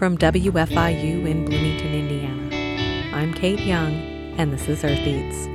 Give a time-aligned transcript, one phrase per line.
[0.00, 3.92] From WFIU in Bloomington, Indiana, I'm Kate Young,
[4.38, 5.46] and this is Earth Eats.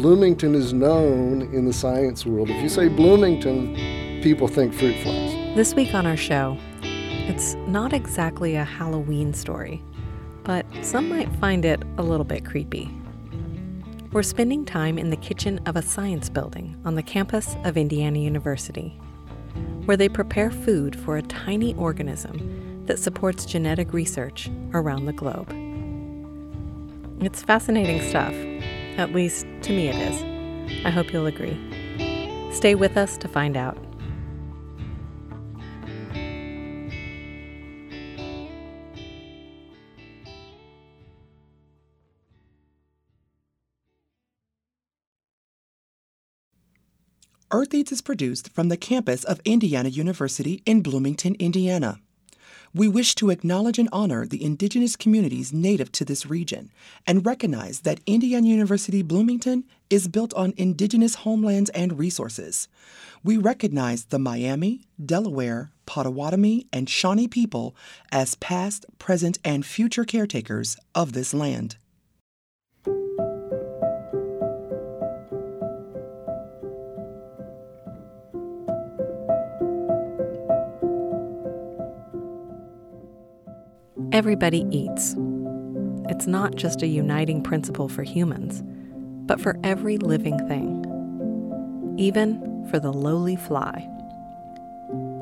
[0.00, 2.48] Bloomington is known in the science world.
[2.48, 3.74] If you say Bloomington,
[4.22, 5.56] people think fruit flies.
[5.56, 9.82] This week on our show, it's not exactly a Halloween story,
[10.44, 12.88] but some might find it a little bit creepy.
[14.12, 18.20] We're spending time in the kitchen of a science building on the campus of Indiana
[18.20, 18.90] University,
[19.86, 25.48] where they prepare food for a tiny organism that supports genetic research around the globe.
[27.22, 28.34] It's fascinating stuff,
[28.98, 30.84] at least to me it is.
[30.84, 31.56] I hope you'll agree.
[32.52, 33.78] Stay with us to find out.
[47.50, 51.98] Earth Eats is produced from the campus of Indiana University in Bloomington, Indiana.
[52.74, 56.70] We wish to acknowledge and honor the indigenous communities native to this region
[57.06, 62.68] and recognize that Indiana University Bloomington is built on indigenous homelands and resources.
[63.24, 67.74] We recognize the Miami, Delaware, Potawatomi, and Shawnee people
[68.12, 71.76] as past, present, and future caretakers of this land.
[84.10, 85.14] Everybody eats.
[86.08, 88.62] It's not just a uniting principle for humans,
[89.26, 93.86] but for every living thing, even for the lowly fly.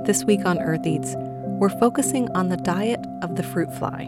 [0.05, 1.17] This week on Earth Eats,
[1.59, 4.05] we're focusing on the diet of the fruit fly.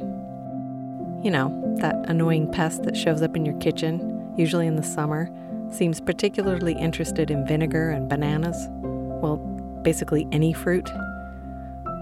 [1.24, 5.28] You know, that annoying pest that shows up in your kitchen, usually in the summer,
[5.72, 8.68] seems particularly interested in vinegar and bananas.
[8.70, 9.38] Well,
[9.82, 10.88] basically any fruit.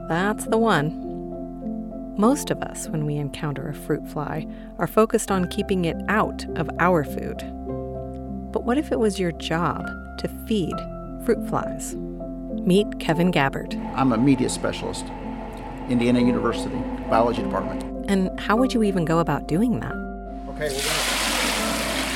[0.09, 1.06] That's the one.
[2.19, 4.47] Most of us, when we encounter a fruit fly,
[4.79, 7.37] are focused on keeping it out of our food.
[8.53, 9.85] But what if it was your job
[10.21, 10.73] to feed
[11.27, 11.95] fruit flies?
[12.65, 13.75] Meet Kevin Gabbard.
[13.95, 15.05] I'm a media specialist,
[15.91, 16.79] Indiana University,
[17.11, 17.85] biology department.
[18.09, 19.93] And how would you even go about doing that?
[20.55, 20.81] Okay, we're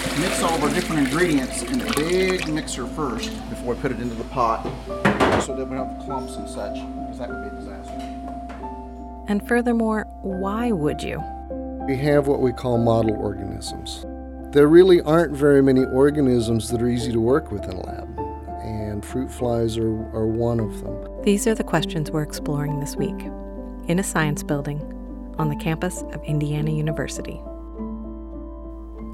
[0.03, 3.81] going to mix all of our different ingredients in a big mixer first before we
[3.83, 4.65] put it into the pot
[5.43, 8.10] so that we don't have clumps and such, because that would be a disaster.
[9.29, 11.23] And furthermore, why would you?
[11.87, 14.05] We have what we call model organisms.
[14.53, 18.19] There really aren't very many organisms that are easy to work with in a lab,
[18.63, 21.23] and fruit flies are, are one of them.
[21.23, 23.21] These are the questions we're exploring this week
[23.89, 24.81] in a science building
[25.39, 27.41] on the campus of Indiana University.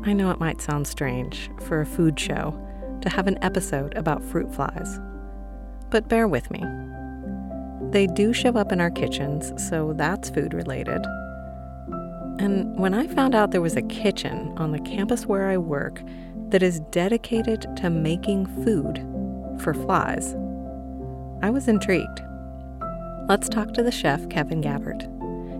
[0.04, 2.58] I know it might sound strange for a food show
[3.02, 4.98] to have an episode about fruit flies,
[5.90, 6.62] but bear with me.
[7.96, 11.02] They do show up in our kitchens, so that's food related.
[12.38, 16.02] And when I found out there was a kitchen on the campus where I work
[16.50, 18.98] that is dedicated to making food
[19.62, 20.34] for flies,
[21.40, 22.20] I was intrigued.
[23.30, 25.08] Let's talk to the chef, Kevin Gabbard.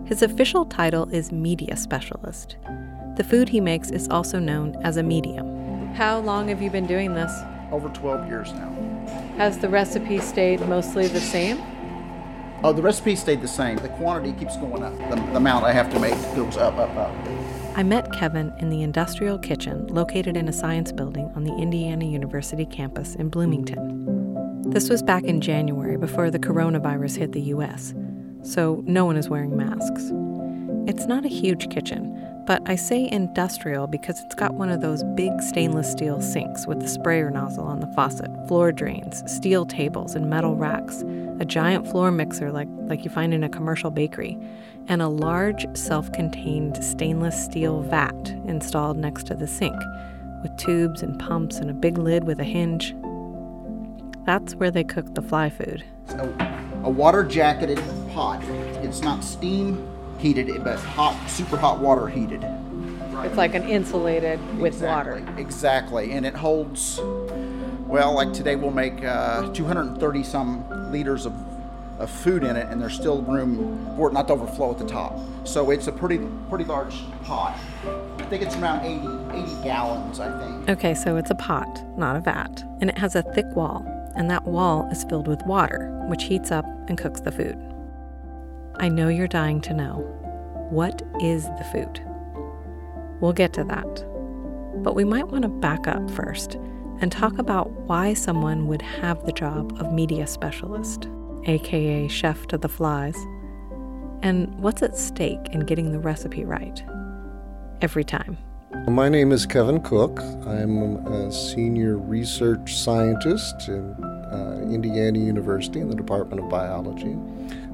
[0.05, 2.57] His official title is Media Specialist.
[3.15, 5.87] The food he makes is also known as a medium.
[5.95, 7.31] How long have you been doing this?
[7.71, 8.69] Over 12 years now.
[9.37, 11.59] Has the recipe stayed mostly the same?
[12.63, 13.77] Oh, the recipe stayed the same.
[13.77, 14.97] The quantity keeps going up.
[15.09, 17.13] The, the amount I have to make goes up, up, up.
[17.75, 22.05] I met Kevin in the industrial kitchen located in a science building on the Indiana
[22.05, 24.71] University campus in Bloomington.
[24.71, 27.93] This was back in January before the coronavirus hit the US,
[28.41, 30.11] so no one is wearing masks.
[30.87, 32.11] It's not a huge kitchen,
[32.47, 36.79] but I say industrial because it's got one of those big stainless steel sinks with
[36.79, 41.03] the sprayer nozzle on the faucet, floor drains, steel tables, and metal racks,
[41.41, 44.39] a giant floor mixer like, like you find in a commercial bakery,
[44.87, 49.77] and a large self contained stainless steel vat installed next to the sink,
[50.41, 52.95] with tubes and pumps and a big lid with a hinge.
[54.25, 55.83] That's where they cook the fly food.
[56.11, 56.29] A,
[56.83, 57.81] a water jacketed
[58.13, 58.41] pot.
[58.81, 59.85] It's not steam
[60.19, 62.43] heated, but hot, super hot water heated.
[63.23, 65.39] It's like an insulated with exactly, water.
[65.39, 66.99] Exactly, and it holds.
[67.87, 71.33] Well, like today we'll make uh, 230 some liters of,
[71.99, 74.85] of food in it, and there's still room for it not to overflow at the
[74.85, 75.17] top.
[75.45, 76.19] So it's a pretty
[76.49, 77.57] pretty large pot.
[78.19, 80.69] I think it's around 80, 80 gallons, I think.
[80.69, 83.83] Okay, so it's a pot, not a vat, and it has a thick wall,
[84.15, 87.57] and that wall is filled with water, which heats up and cooks the food.
[88.79, 90.13] I know you're dying to know
[90.69, 92.01] what is the food?
[93.21, 94.83] We'll get to that.
[94.83, 96.55] But we might want to back up first
[96.99, 101.07] and talk about why someone would have the job of media specialist,
[101.45, 103.15] aka chef to the flies.
[104.23, 106.83] and what's at stake in getting the recipe right.
[107.81, 108.37] Every time.
[108.87, 110.19] My name is Kevin Cook.
[110.45, 117.15] I'm a senior research scientist in uh, Indiana University in the Department of Biology.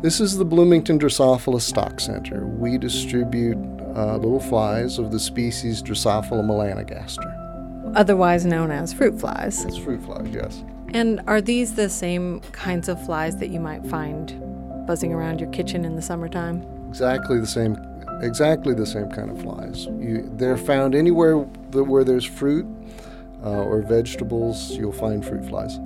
[0.03, 2.45] This is the Bloomington Drosophila Stock Center.
[2.45, 3.55] We distribute
[3.95, 7.93] uh, little flies of the species Drosophila melanogaster.
[7.95, 9.63] Otherwise known as fruit flies.
[9.63, 10.61] It's fruit flies, yes.
[10.89, 14.37] And are these the same kinds of flies that you might find
[14.85, 16.67] buzzing around your kitchen in the summertime?
[16.89, 17.77] Exactly the same
[18.21, 19.85] exactly the same kind of flies.
[19.85, 22.65] You, they're found anywhere where there's fruit
[23.41, 25.79] uh, or vegetables, you'll find fruit flies.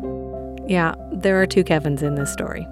[0.68, 2.66] Yeah, there are two Kevins in this story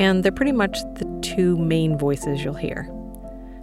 [0.00, 2.90] and they're pretty much the two main voices you'll hear.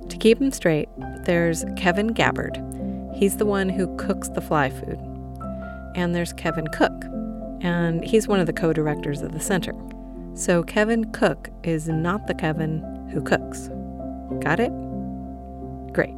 [0.07, 0.87] To keep them straight,
[1.25, 2.63] there's Kevin Gabbard.
[3.15, 4.99] He's the one who cooks the fly food.
[5.95, 6.93] And there's Kevin Cook,
[7.61, 9.73] and he's one of the co directors of the center.
[10.35, 13.69] So Kevin Cook is not the Kevin who cooks.
[14.39, 14.71] Got it?
[15.91, 16.15] Great.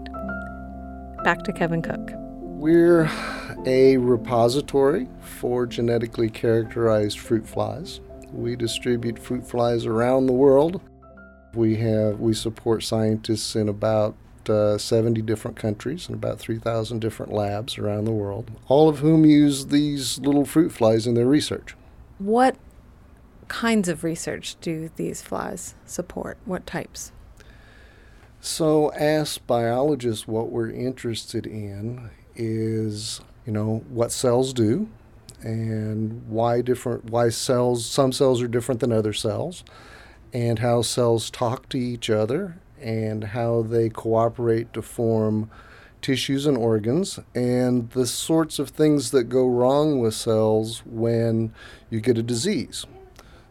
[1.24, 2.12] Back to Kevin Cook.
[2.42, 3.10] We're
[3.66, 8.01] a repository for genetically characterized fruit flies.
[8.31, 10.81] We distribute fruit flies around the world.
[11.54, 14.16] We have we support scientists in about
[14.50, 19.26] uh, 70 different countries and about 3,000 different labs around the world, all of whom
[19.26, 21.76] use these little fruit flies in their research.
[22.18, 22.56] What
[23.48, 26.38] kinds of research do these flies support?
[26.46, 27.12] What types?
[28.42, 34.90] So, as biologists, what we're interested in is, you know, what cells do,
[35.42, 39.64] and why different why cells some cells are different than other cells
[40.34, 45.50] and how cells talk to each other and how they cooperate to form
[46.02, 51.54] tissues and organs and the sorts of things that go wrong with cells when
[51.90, 52.86] you get a disease.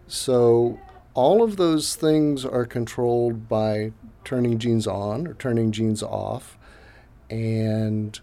[0.06, 0.79] So
[1.14, 3.93] all of those things are controlled by
[4.25, 6.58] turning genes on or turning genes off
[7.29, 8.19] and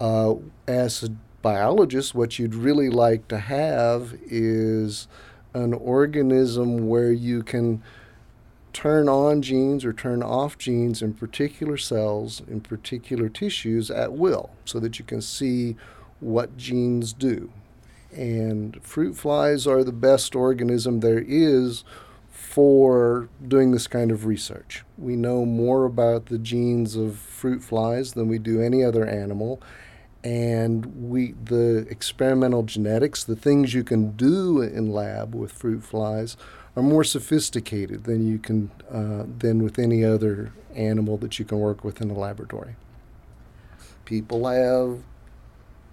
[0.00, 0.34] uh,
[0.66, 1.08] as
[1.44, 5.06] biologist, what you'd really like to have is
[5.52, 7.82] an organism where you can
[8.72, 14.50] turn on genes or turn off genes in particular cells, in particular tissues at will,
[14.64, 15.76] so that you can see
[16.18, 17.52] what genes do.
[18.10, 21.84] And fruit flies are the best organism there is
[22.30, 24.82] for doing this kind of research.
[24.96, 29.60] We know more about the genes of fruit flies than we do any other animal
[30.24, 36.36] and we the experimental genetics the things you can do in lab with fruit flies
[36.76, 41.58] are more sophisticated than you can uh, than with any other animal that you can
[41.58, 42.74] work with in a laboratory.
[44.04, 45.00] People have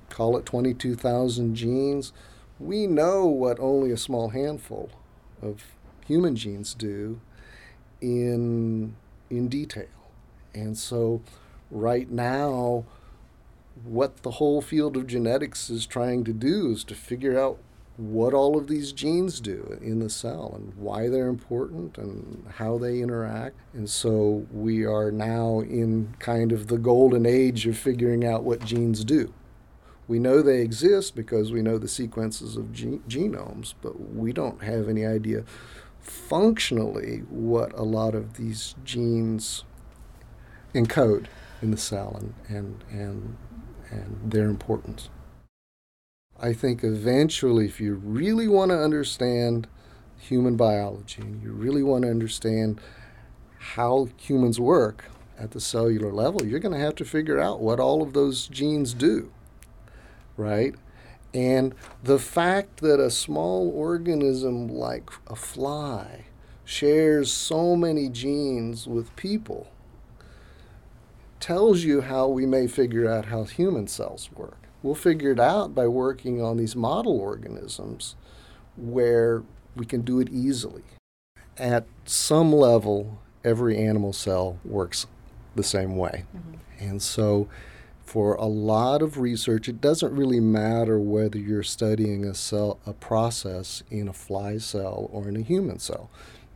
[0.09, 2.11] call it 22,000 genes.
[2.59, 4.89] We know what only a small handful
[5.41, 5.63] of
[6.05, 7.21] human genes do
[8.01, 8.95] in
[9.29, 9.87] in detail.
[10.53, 11.21] And so
[11.69, 12.85] right now
[13.83, 17.57] what the whole field of genetics is trying to do is to figure out
[17.97, 22.77] what all of these genes do in the cell and why they're important and how
[22.77, 23.55] they interact.
[23.73, 28.65] And so we are now in kind of the golden age of figuring out what
[28.65, 29.33] genes do.
[30.07, 34.63] We know they exist because we know the sequences of ge- genomes, but we don't
[34.63, 35.43] have any idea
[36.01, 39.63] functionally what a lot of these genes
[40.73, 41.27] encode
[41.61, 43.37] in the cell and, and, and
[43.91, 45.09] and their importance.
[46.39, 49.67] I think eventually, if you really want to understand
[50.17, 52.81] human biology and you really want to understand
[53.59, 55.05] how humans work
[55.37, 58.47] at the cellular level, you're going to have to figure out what all of those
[58.47, 59.31] genes do,
[60.37, 60.75] right?
[61.33, 66.25] And the fact that a small organism like a fly
[66.65, 69.67] shares so many genes with people
[71.41, 74.57] tells you how we may figure out how human cells work.
[74.83, 78.15] We'll figure it out by working on these model organisms
[78.77, 79.43] where
[79.75, 80.83] we can do it easily.
[81.57, 85.07] At some level, every animal cell works
[85.55, 86.25] the same way.
[86.35, 86.89] Mm-hmm.
[86.89, 87.47] And so,
[88.03, 92.93] for a lot of research, it doesn't really matter whether you're studying a cell, a
[92.93, 96.09] process in a fly cell or in a human cell,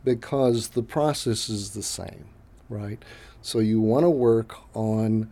[0.04, 2.26] because the process is the same,
[2.68, 3.02] right?
[3.42, 5.30] So you want to work on,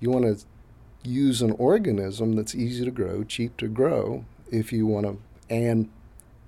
[0.00, 0.44] you want to
[1.08, 5.90] use an organism that's easy to grow, cheap to grow, if you want to, and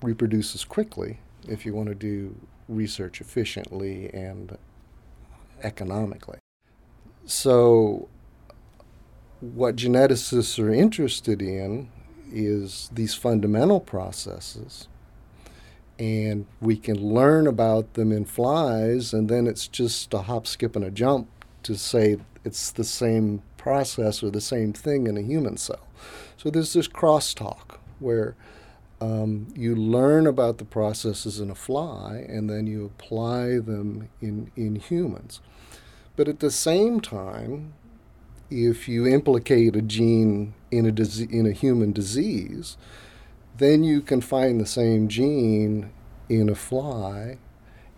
[0.02, 2.34] reproduces quickly, if you want to do
[2.68, 4.56] research efficiently and
[5.62, 6.38] economically.
[7.26, 8.08] So,
[9.40, 11.90] what geneticists are interested in
[12.32, 14.88] is these fundamental processes
[16.00, 20.74] and we can learn about them in flies, and then it's just a hop, skip,
[20.74, 21.28] and a jump
[21.62, 25.86] to say it's the same process or the same thing in a human cell.
[26.38, 28.34] So there's this crosstalk where
[29.02, 34.50] um, you learn about the processes in a fly and then you apply them in,
[34.56, 35.42] in humans.
[36.16, 37.74] But at the same time,
[38.50, 42.78] if you implicate a gene in a, dise- in a human disease,
[43.60, 45.90] then you can find the same gene
[46.30, 47.36] in a fly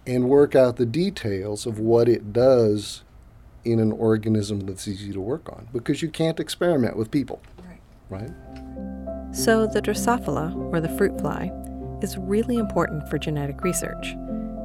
[0.04, 3.04] and work out the details of what it does
[3.64, 7.40] in an organism that's easy to work on because you can't experiment with people.
[8.10, 8.28] Right.
[8.28, 9.34] Right?
[9.34, 11.52] So, the Drosophila, or the fruit fly,
[12.02, 14.14] is really important for genetic research.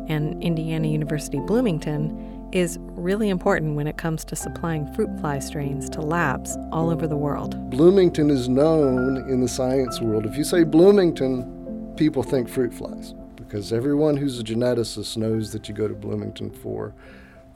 [0.09, 5.89] And Indiana University Bloomington is really important when it comes to supplying fruit fly strains
[5.91, 7.69] to labs all over the world.
[7.69, 10.25] Bloomington is known in the science world.
[10.25, 15.69] If you say Bloomington, people think fruit flies because everyone who's a geneticist knows that
[15.69, 16.93] you go to Bloomington for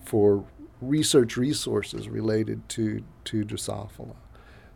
[0.05, 0.45] for
[0.79, 4.15] research resources related to to Drosophila.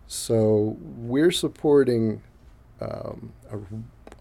[0.08, 2.22] So we're supporting
[2.82, 3.58] um, a,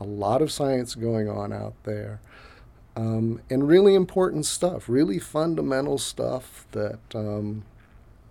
[0.02, 2.20] a lot of science going on out there.
[2.96, 7.64] Um, and really important stuff, really fundamental stuff that um,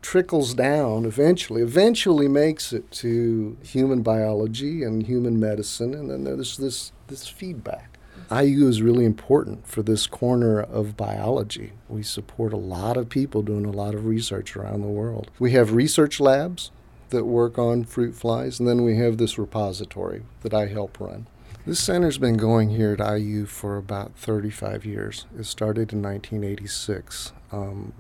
[0.02, 6.58] trickles down eventually, eventually makes it to human biology and human medicine, and then there's
[6.58, 7.98] this, this feedback.
[8.32, 11.74] IU is really important for this corner of biology.
[11.90, 15.30] We support a lot of people doing a lot of research around the world.
[15.40, 16.72] We have research labs
[17.10, 21.28] that work on fruit flies, and then we have this repository that I help run.
[21.66, 25.26] This center's been going here at IU for about 35 years.
[25.40, 27.32] It started in 1986.
[27.54, 27.94] Um,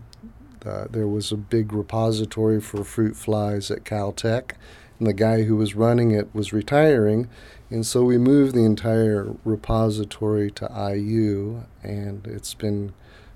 [0.65, 4.55] uh, there was a big repository for fruit flies at Caltech,
[4.99, 7.29] and the guy who was running it was retiring,
[7.69, 12.91] and so we moved the entire repository to IU, and it's been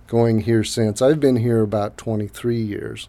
[0.08, 1.02] going here since.
[1.02, 3.08] I've been here about 23 years.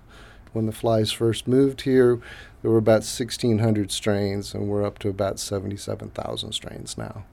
[0.52, 2.20] When the flies first moved here,
[2.62, 7.24] there were about 1,600 strains, and we're up to about 77,000 strains now.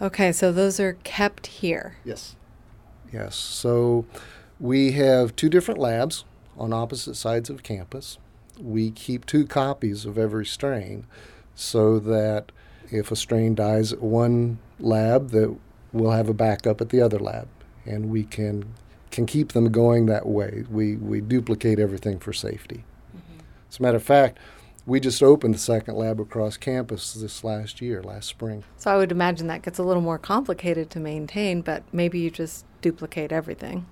[0.00, 1.96] Okay, so those are kept here.
[2.04, 2.36] Yes.
[3.12, 3.34] Yes.
[3.34, 4.04] So
[4.60, 6.24] we have two different labs
[6.58, 8.18] on opposite sides of campus.
[8.60, 11.06] We keep two copies of every strain
[11.54, 12.52] so that
[12.90, 15.56] if a strain dies at one lab that
[15.92, 17.48] we'll have a backup at the other lab
[17.84, 18.74] and we can
[19.16, 20.64] can keep them going that way.
[20.70, 22.84] We we duplicate everything for safety.
[23.68, 24.38] As a matter of fact,
[24.84, 28.62] we just opened the second lab across campus this last year, last spring.
[28.76, 32.30] So I would imagine that gets a little more complicated to maintain, but maybe you
[32.30, 33.86] just duplicate everything.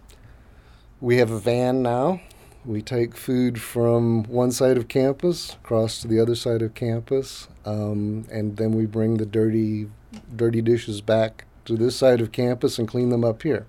[1.01, 2.21] We have a van now.
[2.67, 7.49] We take food from one side of campus across to the other side of campus,
[7.65, 9.91] um, and then we bring the dirty,
[10.37, 13.67] dirty dishes back to this side of campus and clean them up here.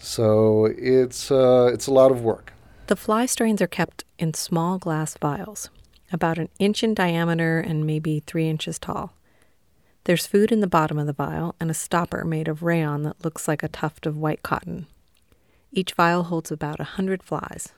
[0.00, 2.52] So it's uh, it's a lot of work.
[2.86, 5.68] The fly strains are kept in small glass vials,
[6.10, 9.12] about an inch in diameter and maybe three inches tall.
[10.04, 13.22] There's food in the bottom of the vial and a stopper made of rayon that
[13.22, 14.86] looks like a tuft of white cotton.
[15.70, 17.68] Each vial holds about a hundred flies.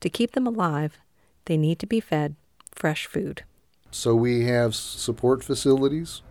[0.00, 0.98] To keep them alive,
[1.46, 2.34] they need to be fed
[2.74, 3.44] fresh food.
[3.90, 6.22] So we have support facilities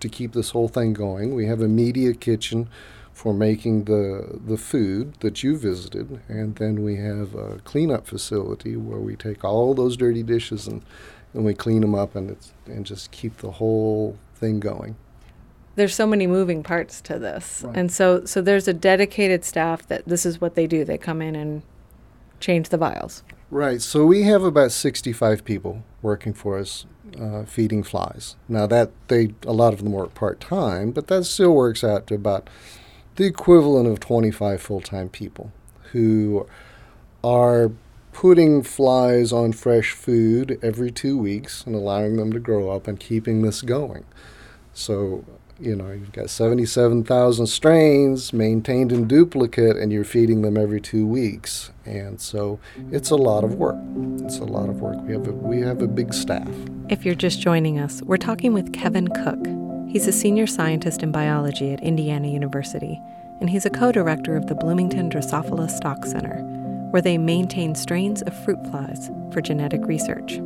[0.00, 1.34] to keep this whole thing going.
[1.34, 2.68] We have a media kitchen
[3.12, 8.76] for making the the food that you visited, and then we have a cleanup facility
[8.76, 10.82] where we take all those dirty dishes and
[11.34, 14.96] and we clean them up and it's and just keep the whole thing going.
[15.74, 17.76] There's so many moving parts to this, Right.
[17.76, 20.84] and so so there's a dedicated staff that this is what they do.
[20.84, 21.62] They come in and
[22.40, 23.22] change the vials.
[23.50, 23.80] Right.
[23.82, 26.86] So we have about 65 people working for us
[27.20, 28.36] uh, feeding flies.
[28.48, 32.06] Now that they a lot of them work part time, but that still works out
[32.08, 32.48] to about
[33.16, 35.52] the equivalent of 25 full time people
[35.92, 36.46] who
[37.22, 37.70] are
[38.12, 43.00] putting flies on fresh food every two weeks and allowing them to grow up and
[43.00, 44.04] keeping this going.
[44.74, 45.24] So,
[45.58, 51.06] you know, you've got 77,000 strains maintained in duplicate and you're feeding them every two
[51.06, 51.70] weeks.
[51.84, 52.58] And so
[52.90, 53.76] it's a lot of work.
[54.24, 54.96] It's a lot of work.
[55.02, 56.50] We have a, we have a big staff.
[56.88, 59.61] If you're just joining us, we're talking with Kevin Cook.
[59.92, 62.98] He's a senior scientist in biology at Indiana University,
[63.40, 66.38] and he's a co director of the Bloomington Drosophila Stock Center,
[66.92, 70.40] where they maintain strains of fruit flies for genetic research.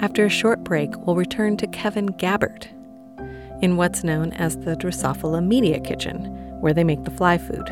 [0.00, 2.66] After a short break, we'll return to Kevin Gabbard
[3.62, 6.24] in what's known as the Drosophila Media Kitchen,
[6.60, 7.70] where they make the fly food.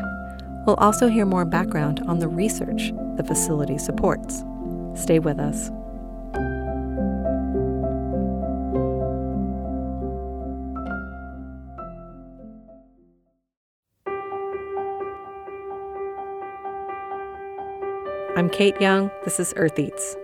[0.65, 4.45] We'll also hear more background on the research the facility supports.
[4.95, 5.69] Stay with us.
[18.47, 19.11] I'm Kate Young.
[19.25, 20.15] This is Earth Eats.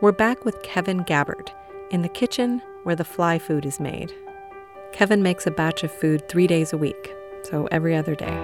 [0.00, 1.50] We're back with Kevin Gabbard
[1.90, 4.14] in the kitchen where the fly food is made.
[4.92, 8.36] Kevin makes a batch of food three days a week, so every other day.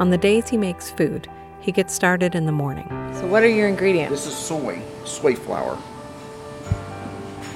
[0.00, 1.28] On the days he makes food,
[1.60, 2.88] he gets started in the morning.
[3.14, 4.10] So, what are your ingredients?
[4.10, 5.78] This is soy, soy flour.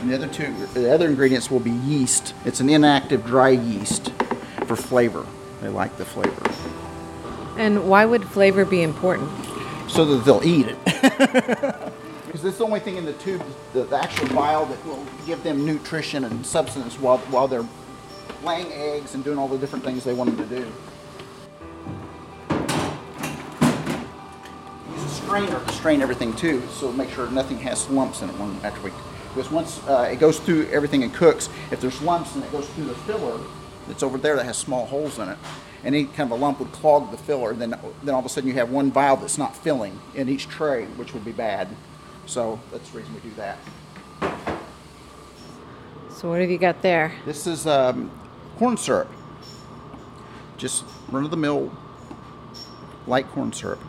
[0.02, 2.32] And the other two, the other ingredients will be yeast.
[2.44, 4.12] It's an inactive dry yeast
[4.66, 5.26] for flavor.
[5.62, 6.49] They like the flavor.
[7.59, 9.28] And why would flavor be important?
[9.92, 10.78] So that they'll eat it.
[12.25, 13.42] because this is the only thing in the tube,
[13.75, 17.66] the, the actual vial that will give them nutrition and substance while, while they're
[18.42, 20.72] laying eggs and doing all the different things they want them to do.
[24.94, 28.38] Use a strainer to strain everything too, so make sure nothing has lumps in it
[28.38, 28.92] when after we.
[29.34, 32.66] Because once uh, it goes through everything and cooks, if there's lumps and it goes
[32.70, 33.38] through the filler
[33.87, 35.37] that's over there that has small holes in it,
[35.85, 37.55] any kind of a lump would clog the filler.
[37.55, 40.49] Then, then all of a sudden you have one vial that's not filling in each
[40.49, 41.69] tray, which would be bad.
[42.27, 43.59] So that's the reason we do that.
[46.11, 47.12] So, what have you got there?
[47.25, 48.11] This is um,
[48.57, 49.11] corn syrup.
[50.57, 51.73] Just run of the mill
[53.07, 53.81] light corn syrup.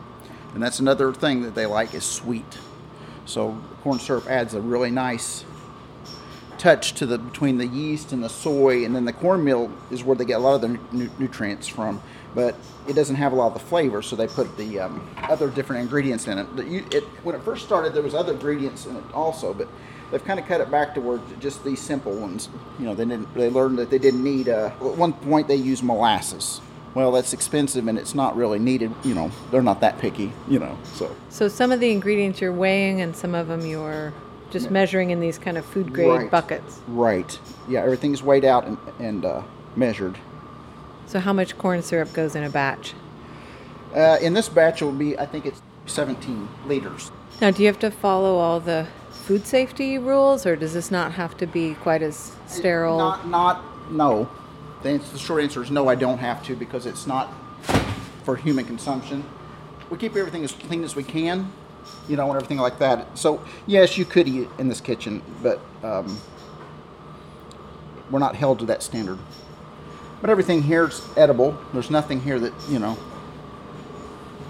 [0.54, 2.58] And that's another thing that they like is sweet.
[3.26, 5.44] So corn syrup adds a really nice
[6.58, 10.16] touch to the between the yeast and the soy, and then the cornmeal is where
[10.16, 12.00] they get a lot of the nu- nutrients from.
[12.34, 12.56] But
[12.88, 15.82] it doesn't have a lot of the flavor, so they put the um, other different
[15.82, 16.46] ingredients in it.
[16.66, 17.04] You- it.
[17.22, 19.68] When it first started, there was other ingredients in it also, but
[20.10, 22.48] they've kind of cut it back to where just these simple ones.
[22.78, 23.32] You know, they didn't.
[23.34, 24.48] They learned that they didn't need.
[24.48, 26.60] Uh, at one point, they used molasses.
[26.94, 28.92] Well, that's expensive and it's not really needed.
[29.02, 30.32] You know, they're not that picky.
[30.48, 34.12] You know, so So, some of the ingredients you're weighing, and some of them you're
[34.50, 36.30] just measuring in these kind of food grade Right.
[36.30, 36.80] buckets.
[36.88, 37.38] right.
[37.68, 39.42] Yeah, everything's weighed out and, and uh,
[39.76, 40.16] measured.
[41.06, 42.94] So, how much corn syrup goes in a batch?
[43.94, 45.18] Uh, in this batch, it will be.
[45.18, 47.10] I think it's 17 liters.
[47.40, 51.12] Now, do you have to follow all the food safety rules, or does this not
[51.12, 52.98] have to be quite as sterile?
[52.98, 54.28] Not, not, no.
[54.82, 57.32] The, ans- the short answer is no, I don't have to because it's not
[58.24, 59.24] for human consumption.
[59.90, 61.52] We keep everything as clean as we can,
[62.08, 63.18] you know, and everything like that.
[63.18, 66.18] So, yes, you could eat in this kitchen, but um,
[68.10, 69.18] we're not held to that standard.
[70.20, 71.58] But everything here's edible.
[71.72, 72.98] There's nothing here that, you know,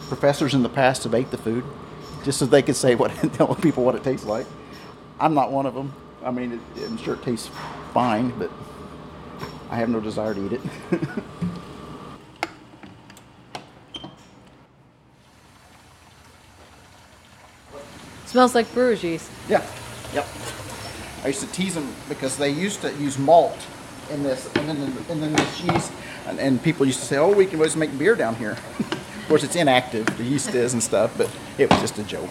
[0.08, 1.64] professors in the past have ate the food
[2.24, 4.46] just so they could say what, tell people what it tastes like.
[5.20, 5.92] I'm not one of them.
[6.24, 7.50] I mean, it, I'm sure it tastes
[7.92, 8.50] fine, but
[9.70, 10.60] I have no desire to eat it.
[18.34, 19.30] Smells like brewer's yeast.
[19.48, 19.64] yeah,
[20.12, 20.26] yep.
[21.22, 23.56] I used to tease them because they used to use malt
[24.10, 24.76] in this, and then
[25.08, 25.92] and then this yeast,
[26.26, 29.24] and, and people used to say, "Oh, we can always make beer down here." of
[29.28, 30.06] course, it's inactive.
[30.18, 32.28] The yeast is and stuff, but it was just a joke.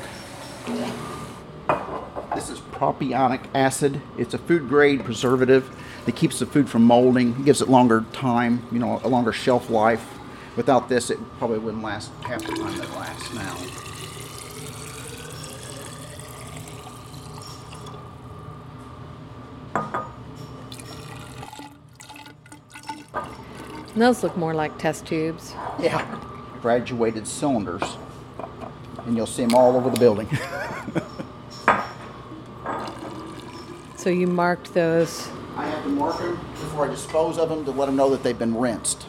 [2.35, 4.01] This is propionic acid.
[4.17, 7.45] It's a food grade preservative that keeps the food from molding.
[7.45, 10.05] Gives it longer time, you know, a longer shelf life.
[10.57, 13.92] Without this, it probably wouldn't last half the time that it lasts now.
[24.01, 25.53] Those look more like test tubes.
[25.79, 26.05] Yeah.
[26.61, 27.83] Graduated cylinders.
[29.05, 30.27] And you'll see them all over the building.
[34.03, 35.29] So you marked those.
[35.55, 38.21] I have to mark them before I dispose of them to let them know that
[38.21, 39.05] they've been rinsed.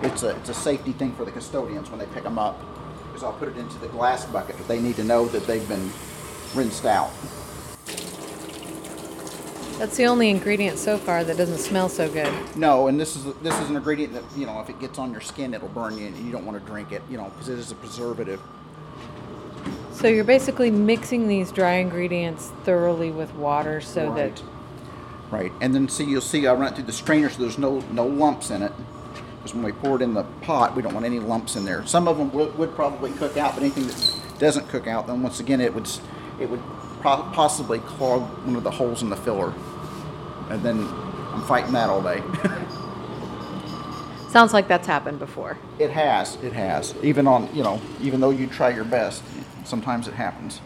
[0.00, 2.56] It's a, it's a safety thing for the custodians when they pick them up.
[3.08, 5.68] Because I'll put it into the glass bucket, but they need to know that they've
[5.68, 5.90] been
[6.54, 7.10] rinsed out.
[9.78, 12.32] That's the only ingredient so far that doesn't smell so good.
[12.56, 15.12] No, and this is this is an ingredient that you know if it gets on
[15.12, 17.48] your skin, it'll burn you, and you don't want to drink it, you know, because
[17.48, 18.40] it is a preservative.
[19.92, 24.42] So you're basically mixing these dry ingredients thoroughly with water so that
[25.30, 27.80] Right, and then see you'll see I run it through the strainer so there's no
[27.92, 28.72] no lumps in it.
[29.36, 31.86] Because when we pour it in the pot, we don't want any lumps in there.
[31.86, 35.22] Some of them would, would probably cook out, but anything that doesn't cook out, then
[35.22, 35.88] once again it would
[36.40, 36.62] it would
[37.02, 39.52] possibly clog one of the holes in the filler,
[40.50, 40.80] and then
[41.32, 42.22] I'm fighting that all day.
[44.30, 45.58] sounds like that's happened before.
[45.78, 46.94] it has, it has.
[47.02, 49.22] Even on you know, even though you try your best,
[49.64, 50.60] sometimes it happens.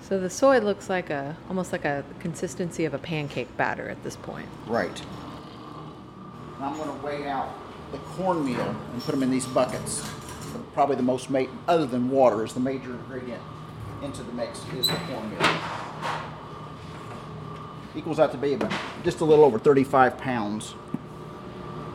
[0.00, 4.02] So the soy looks like a almost like a consistency of a pancake batter at
[4.04, 4.48] this point.
[4.66, 5.02] Right.
[6.56, 7.54] And I'm going to weigh out
[7.90, 10.06] the cornmeal and put them in these buckets.
[10.74, 13.42] Probably the most ma- other than water is the major ingredient
[14.04, 15.58] into the mix is the cornmeal.
[17.96, 20.74] Equals out to be about just a little over 35 pounds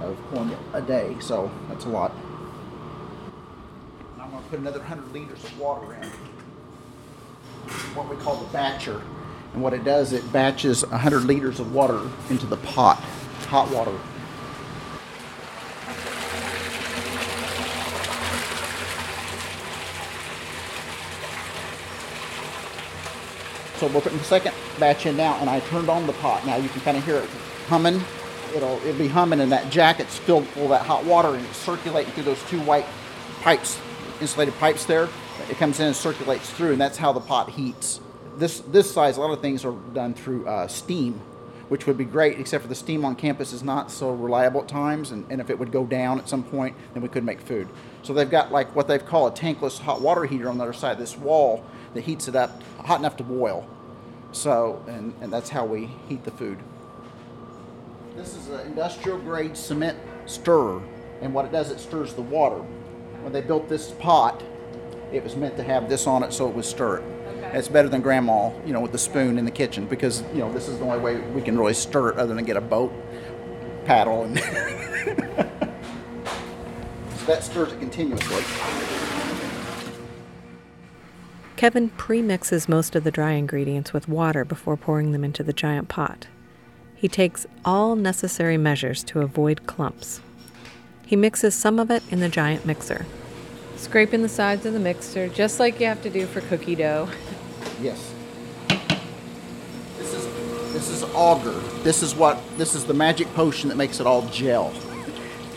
[0.02, 2.12] of cornmeal a day, so that's a lot.
[4.14, 6.10] And I'm going to put another 100 liters of water in.
[7.96, 9.02] what we call the batcher.
[9.54, 12.98] And what it does, it batches 100 liters of water into the pot,
[13.48, 13.98] hot water.
[23.80, 26.46] So we're putting the second batch in now, and I turned on the pot.
[26.46, 27.30] Now you can kind of hear it
[27.68, 28.02] humming.
[28.54, 31.58] It'll it'll be humming, and that jacket's filled full of that hot water, and it's
[31.58, 32.86] circulating through those two white
[33.40, 33.80] pipes,
[34.20, 35.08] insulated pipes there.
[35.50, 38.02] It comes in and circulates through, and that's how the pot heats.
[38.36, 41.22] This this size, a lot of things are done through uh, steam,
[41.70, 44.68] which would be great, except for the steam on campus is not so reliable at
[44.68, 47.40] times, and, and if it would go down at some point, then we could make
[47.40, 47.70] food.
[48.04, 50.74] So they've got like what they've called a tankless hot water heater on the other
[50.74, 53.68] side of this wall that heats it up hot enough to boil.
[54.32, 56.60] So, and, and that's how we heat the food.
[58.16, 60.82] This is an industrial grade cement stirrer,
[61.22, 62.58] and what it does, it stirs the water.
[63.22, 64.44] When they built this pot,
[65.12, 67.04] it was meant to have this on it so it would stir it.
[67.54, 70.52] It's better than grandma, you know, with the spoon in the kitchen because, you know,
[70.54, 72.94] this is the only way we can really stir it other than get a boat
[73.86, 74.46] paddle and so
[77.26, 78.44] that stirs it continuously.
[81.60, 85.90] Kevin premixes most of the dry ingredients with water before pouring them into the giant
[85.90, 86.26] pot.
[86.96, 90.22] He takes all necessary measures to avoid clumps.
[91.06, 93.06] He mixes some of it in the giant mixer,
[93.76, 97.10] scraping the sides of the mixer just like you have to do for cookie dough.
[97.82, 98.14] Yes.
[99.98, 101.60] This is this is agar.
[101.84, 104.72] This is what this is the magic potion that makes it all gel.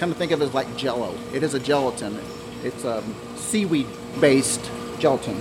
[0.00, 1.16] Kind of think of it as like jello.
[1.32, 2.18] It is a gelatin.
[2.64, 3.86] It's um, a seaweed
[4.20, 5.40] based gelatin.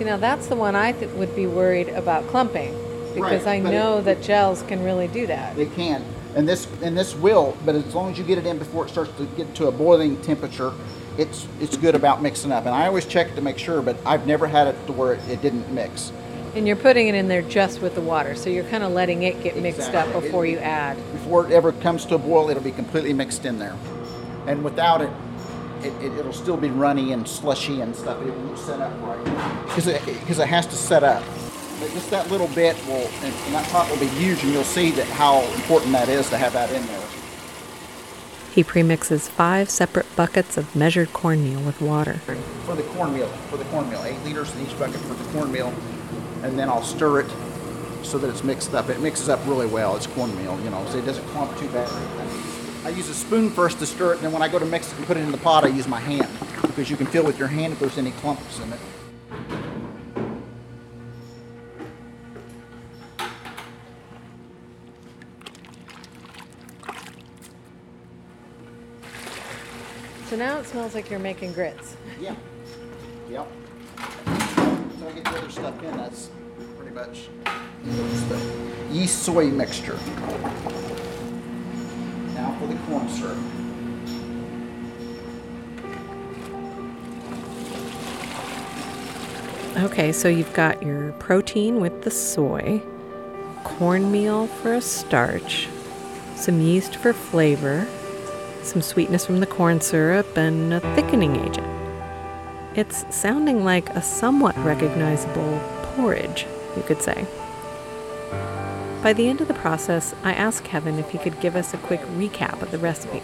[0.00, 2.72] See, now that's the one I th- would be worried about clumping
[3.14, 5.54] because Right, I know it- that gels can really do that.
[5.56, 6.02] They can.
[6.34, 8.88] And this and this will, but as long as you get it in before it
[8.88, 10.72] starts to get to a boiling temperature,
[11.18, 12.64] it's it's good about mixing up.
[12.64, 15.20] And I always check to make sure, but I've never had it to where it,
[15.28, 16.12] it didn't mix.
[16.56, 19.22] And you're putting it in there just with the water, so you're kind of letting
[19.24, 20.96] it get mixed up before It- you add.
[21.12, 23.74] Before it ever comes to a boil, it'll be completely mixed in there.
[24.46, 25.10] And without it,
[25.84, 28.20] it, it it'll still be runny and slushy and stuff.
[28.22, 31.22] It won't set up right because it, because it has to set up.
[31.80, 34.64] But just that little bit will, and, and that pot will be huge, and you'll
[34.64, 37.08] see that how important that is to have that in there.
[38.52, 42.14] He premixes five separate buckets of measured cornmeal with water.
[42.66, 45.72] for the cornmeal, for the cornmeal, eight liters in each bucket for the cornmeal,
[46.42, 47.30] and then I'll stir it
[48.02, 48.88] so that it's mixed up.
[48.90, 49.96] It mixes up really well.
[49.96, 51.88] It's cornmeal, you know, so it doesn't clump too bad.
[52.82, 54.90] I use a spoon first to stir it, and then when I go to mix
[54.90, 56.28] it and put it in the pot, I use my hand
[56.62, 58.80] because you can feel with your hand if there's any clumps in it.
[70.28, 71.96] So now it smells like you're making grits.
[72.18, 72.34] Yeah.
[73.28, 73.46] Yep.
[74.98, 75.96] So I get the other stuff in.
[75.98, 76.30] That's
[76.78, 77.28] pretty much
[77.84, 79.98] the yeast soy mixture.
[82.40, 83.36] Now for the corn syrup.
[89.84, 92.80] Okay, so you've got your protein with the soy,
[93.64, 95.68] cornmeal for a starch,
[96.34, 97.86] some yeast for flavor,
[98.62, 101.66] some sweetness from the corn syrup, and a thickening agent.
[102.74, 105.60] It's sounding like a somewhat recognizable
[105.94, 107.26] porridge, you could say.
[109.02, 111.78] By the end of the process, I asked Kevin if he could give us a
[111.78, 113.22] quick recap of the recipe.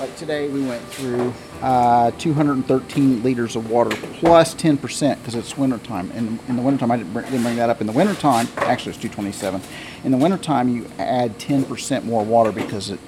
[0.00, 6.10] Like today, we went through uh, 213 liters of water plus 10% because it's wintertime.
[6.12, 7.82] In, in the wintertime, I didn't bring, didn't bring that up.
[7.82, 9.60] In the wintertime, actually, it's 227.
[10.04, 13.00] In the wintertime, you add 10% more water because it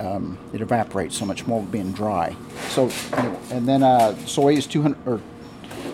[0.00, 2.36] um, it evaporates so much more being dry.
[2.68, 2.90] So,
[3.50, 5.20] and then uh, soy is 200 or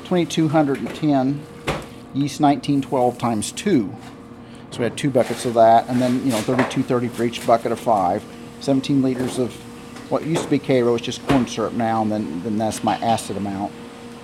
[0.05, 1.41] 2210,
[2.15, 3.95] yeast 1912 times two.
[4.71, 7.73] So we had two buckets of that, and then you know 3230 for each bucket
[7.73, 8.25] of five.
[8.61, 9.53] 17 liters of
[10.11, 12.97] what used to be Karo, it's just corn syrup now, and then, then that's my
[12.97, 13.73] acid amount.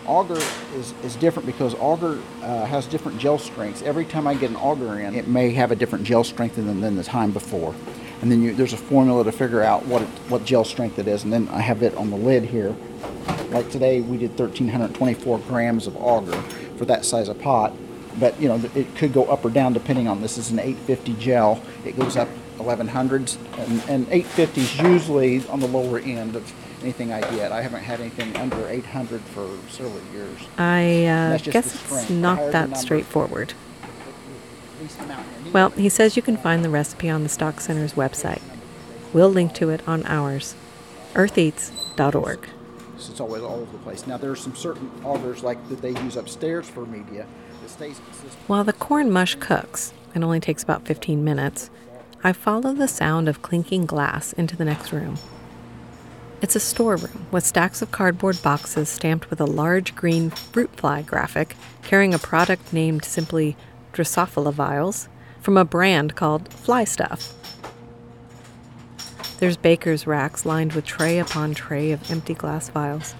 [0.08, 0.38] Agar
[0.74, 3.82] is, is different because agar uh, has different gel strengths.
[3.82, 6.80] Every time I get an agar in, it may have a different gel strength than,
[6.80, 7.74] than the time before.
[8.20, 11.08] And then you, there's a formula to figure out what, it, what gel strength it
[11.08, 12.74] is, and then I have it on the lid here.
[13.50, 16.40] Like today, we did 1,324 grams of agar
[16.76, 17.72] for that size of pot.
[18.18, 21.14] But you know, it could go up or down depending on this is an 850
[21.14, 21.60] gel.
[21.84, 27.12] It goes up 1100s, and, and 850 is usually on the lower end of anything
[27.12, 27.52] I get.
[27.52, 30.38] I haven't had anything under 800 for several years.
[30.58, 33.54] I uh, guess it's not that straightforward.
[34.80, 35.52] Least amount here.
[35.52, 38.42] Well, he says you can find the recipe on the Stock Center's website.
[39.12, 40.54] We'll link to it on ours,
[41.14, 42.48] eartheats.org.
[42.96, 44.06] It's always all over the place.
[44.06, 47.26] Now there's some certain agars like that they use upstairs for media
[47.74, 48.32] stays consistent.
[48.46, 51.70] While the corn mush cooks, it only takes about 15 minutes,
[52.22, 55.18] I follow the sound of clinking glass into the next room.
[56.40, 61.02] It's a storeroom with stacks of cardboard boxes stamped with a large green fruit fly
[61.02, 63.56] graphic carrying a product named simply
[63.92, 65.08] Drosophila vials
[65.40, 67.34] from a brand called Fly Stuff.
[69.38, 73.14] There's baker's racks lined with tray upon tray of empty glass vials.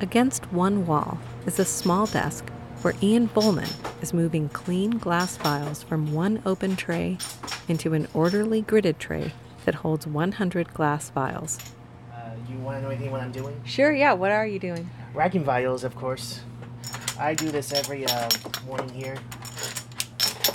[0.00, 2.50] Against one wall is a small desk
[2.82, 3.68] where Ian Bullman
[4.00, 7.16] is moving clean glass vials from one open tray
[7.68, 9.32] into an orderly gridded tray
[9.64, 11.58] that holds 100 glass vials.
[12.12, 13.60] Uh, you want to know anything what I'm doing?
[13.64, 14.90] Sure, yeah, what are you doing?
[15.14, 16.40] Racking vials, of course.
[17.18, 18.28] I do this every uh,
[18.66, 19.16] morning here.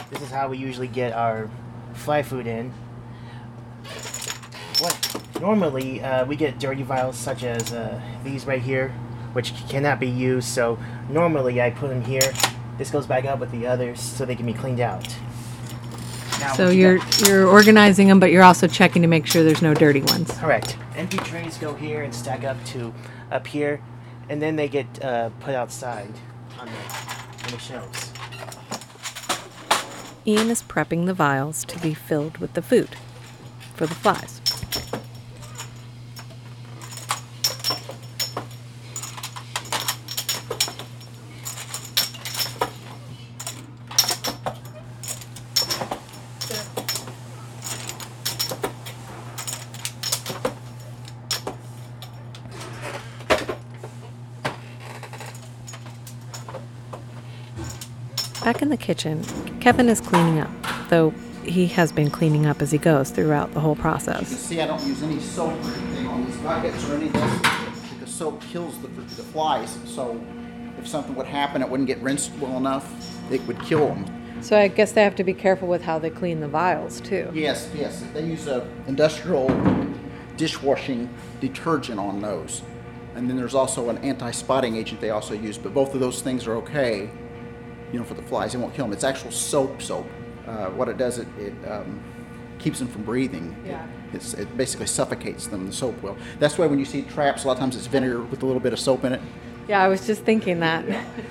[0.09, 1.49] This is how we usually get our
[1.93, 2.73] fly food in.
[4.79, 8.93] What normally uh, we get dirty vials such as uh, these right here,
[9.37, 10.47] which cannot be used.
[10.47, 10.79] So
[11.11, 12.33] normally I put them here.
[12.79, 15.07] This goes back up with the others so they can be cleaned out.
[16.39, 19.43] Now, So you you're got- you're organizing them, but you're also checking to make sure
[19.43, 20.31] there's no dirty ones.
[20.39, 20.75] Correct.
[20.95, 22.91] Empty trays go here and stack up to
[23.31, 23.79] up here,
[24.27, 26.11] and then they get uh, put outside
[26.59, 28.11] on the, on the shelves.
[30.25, 32.89] Ian is prepping the vials to be filled with the food
[33.75, 34.36] for the flies.
[58.57, 59.23] Back in the kitchen,
[59.59, 60.49] Kevin is cleaning up,
[60.89, 61.11] though
[61.43, 64.21] he has been cleaning up as he goes throughout the whole process.
[64.21, 67.05] You can see I don't use any soap or anything on these buckets or any
[67.05, 67.39] of this
[67.91, 69.77] because soap kills the, the flies.
[69.85, 70.19] So
[70.79, 72.91] if something would happen, it wouldn't get rinsed well enough,
[73.31, 74.41] it would kill them.
[74.41, 77.29] So I guess they have to be careful with how they clean the vials too.
[77.35, 78.03] Yes, yes.
[78.11, 79.49] They use a industrial
[80.35, 82.63] dishwashing detergent on those.
[83.13, 86.47] And then there's also an anti-spotting agent they also use, but both of those things
[86.47, 87.11] are okay,
[87.91, 88.53] you know, for the flies.
[88.53, 88.93] It won't kill them.
[88.93, 90.07] It's actual soap soap.
[90.45, 92.01] Uh, what it does, it, it um,
[92.57, 93.55] keeps them from breathing.
[93.65, 93.85] Yeah.
[94.13, 96.17] It's, it basically suffocates them, the soap will.
[96.39, 98.61] That's why when you see traps, a lot of times it's vinegar with a little
[98.61, 99.21] bit of soap in it.
[99.67, 100.85] Yeah, I was just thinking that.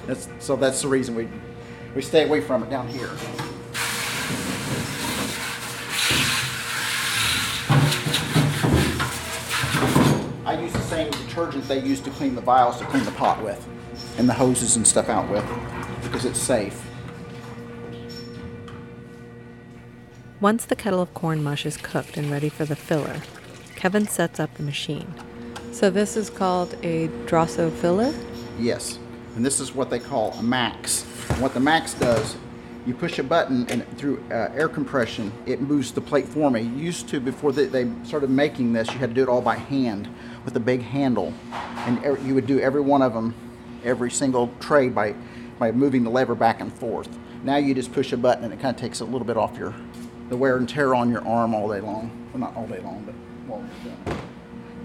[0.06, 1.28] That's, so that's the reason we,
[1.94, 3.08] we stay away from it down here.
[10.44, 13.42] I use the same detergent they use to clean the vials to clean the pot
[13.42, 13.66] with,
[14.18, 15.44] and the hoses and stuff out with,
[16.24, 16.82] it's safe.
[20.40, 23.22] Once the kettle of corn mush is cooked and ready for the filler,
[23.74, 25.14] Kevin sets up the machine.
[25.72, 28.14] So this is called a Droso-Filler?
[28.58, 28.98] Yes,
[29.34, 31.04] and this is what they call a max.
[31.30, 32.36] And what the max does,
[32.86, 36.62] you push a button and through uh, air compression, it moves the plate for me.
[36.62, 39.56] Used to before they, they started making this, you had to do it all by
[39.56, 40.08] hand
[40.44, 41.34] with a big handle,
[41.86, 43.34] and every, you would do every one of them,
[43.84, 45.14] every single tray by
[45.58, 47.08] by moving the lever back and forth.
[47.42, 49.56] Now you just push a button and it kind of takes a little bit off
[49.56, 49.74] your
[50.28, 52.10] the wear and tear on your arm all day long.
[52.32, 53.14] Well, not all day long, but
[53.46, 54.22] while you're doing it.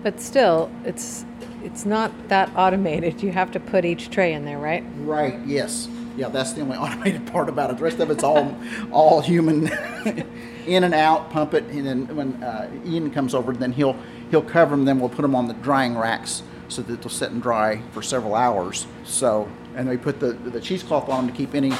[0.03, 1.25] But still, it's
[1.63, 3.21] it's not that automated.
[3.21, 4.84] You have to put each tray in there, right?
[4.99, 5.39] Right.
[5.45, 5.88] Yes.
[6.17, 6.29] Yeah.
[6.29, 7.77] That's the only automated part about it.
[7.77, 8.55] The rest of it's all
[8.91, 9.67] all human,
[10.67, 11.29] in and out.
[11.31, 13.95] Pump it, and then when uh, Ian comes over, then he'll
[14.29, 14.86] he'll cover them.
[14.86, 18.01] Then we'll put them on the drying racks so that they'll sit and dry for
[18.01, 18.88] several hours.
[19.03, 21.71] So, and we put the the cheesecloth on to keep any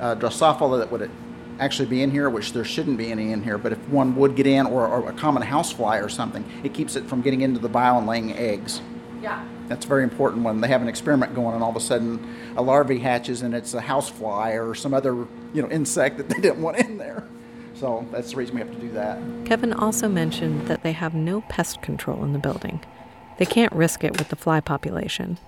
[0.00, 1.10] uh, Drosophila that would
[1.60, 3.58] actually be in here, which there shouldn't be any in here.
[3.58, 6.96] But if one would get in, or, or a common housefly or something, it keeps
[6.96, 8.80] it from getting into the vial and laying eggs.
[9.22, 9.44] Yeah.
[9.68, 12.62] That's very important when they have an experiment going and all of a sudden a
[12.62, 15.14] larvae hatches and it's a housefly or some other
[15.54, 17.24] you know insect that they didn't want in there.
[17.74, 19.18] So that's the reason we have to do that.
[19.44, 22.80] Kevin also mentioned that they have no pest control in the building.
[23.38, 25.38] They can't risk it with the fly population.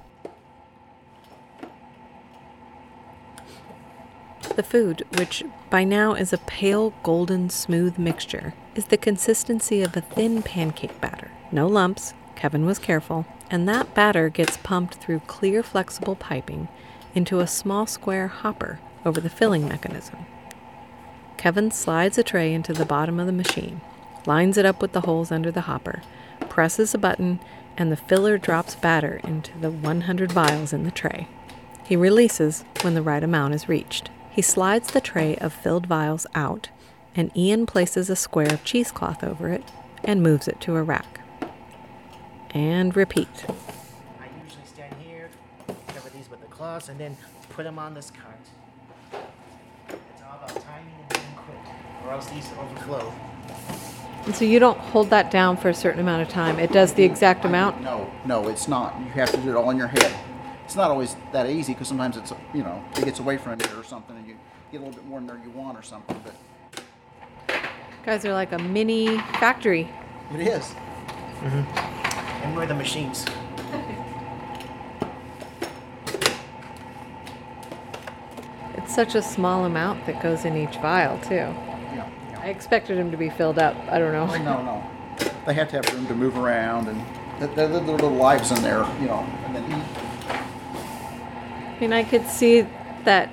[4.48, 9.96] The food, which by now is a pale golden smooth mixture, is the consistency of
[9.96, 11.30] a thin pancake batter.
[11.50, 16.68] No lumps, Kevin was careful, and that batter gets pumped through clear flexible piping
[17.14, 20.26] into a small square hopper over the filling mechanism.
[21.36, 23.80] Kevin slides a tray into the bottom of the machine,
[24.26, 26.02] lines it up with the holes under the hopper,
[26.48, 27.40] presses a button,
[27.76, 31.28] and the filler drops batter into the 100 vials in the tray.
[31.84, 34.10] He releases when the right amount is reached.
[34.34, 36.70] He slides the tray of filled vials out,
[37.14, 39.62] and Ian places a square of cheesecloth over it
[40.02, 41.20] and moves it to a rack.
[42.50, 43.28] And repeat.
[43.48, 45.30] I usually stand here,
[45.86, 47.16] cover these with the cloths, and then
[47.50, 49.22] put them on this cart.
[49.88, 53.12] It's all about timing and being quick, or else these overflow.
[54.26, 56.58] And so you don't hold that down for a certain amount of time.
[56.58, 57.82] It does the exact amount?
[57.82, 58.98] No, no, it's not.
[58.98, 60.12] You have to do it all in your head.
[60.64, 63.72] It's not always that easy because sometimes it's you know it gets away from it
[63.74, 64.36] or something, and you
[64.72, 66.20] get a little bit more than there you want or something.
[66.24, 67.60] But
[68.04, 69.88] guys are like a mini factory.
[70.32, 70.64] it is.
[71.40, 72.44] Mm-hmm.
[72.44, 73.24] And we're the machines.
[78.76, 81.34] It's such a small amount that goes in each vial too.
[81.36, 82.06] Yeah.
[82.42, 83.74] I expected them to be filled up.
[83.90, 84.26] I don't know.
[84.44, 84.90] No, no.
[85.46, 87.02] They have to have room to move around and
[87.38, 90.03] th- there are little lives in there, you know, and then eat.
[91.84, 92.66] I mean, I could see
[93.04, 93.28] that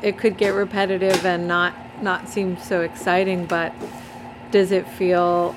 [0.00, 3.74] it could get repetitive and not not seem so exciting, but
[4.50, 5.54] does it feel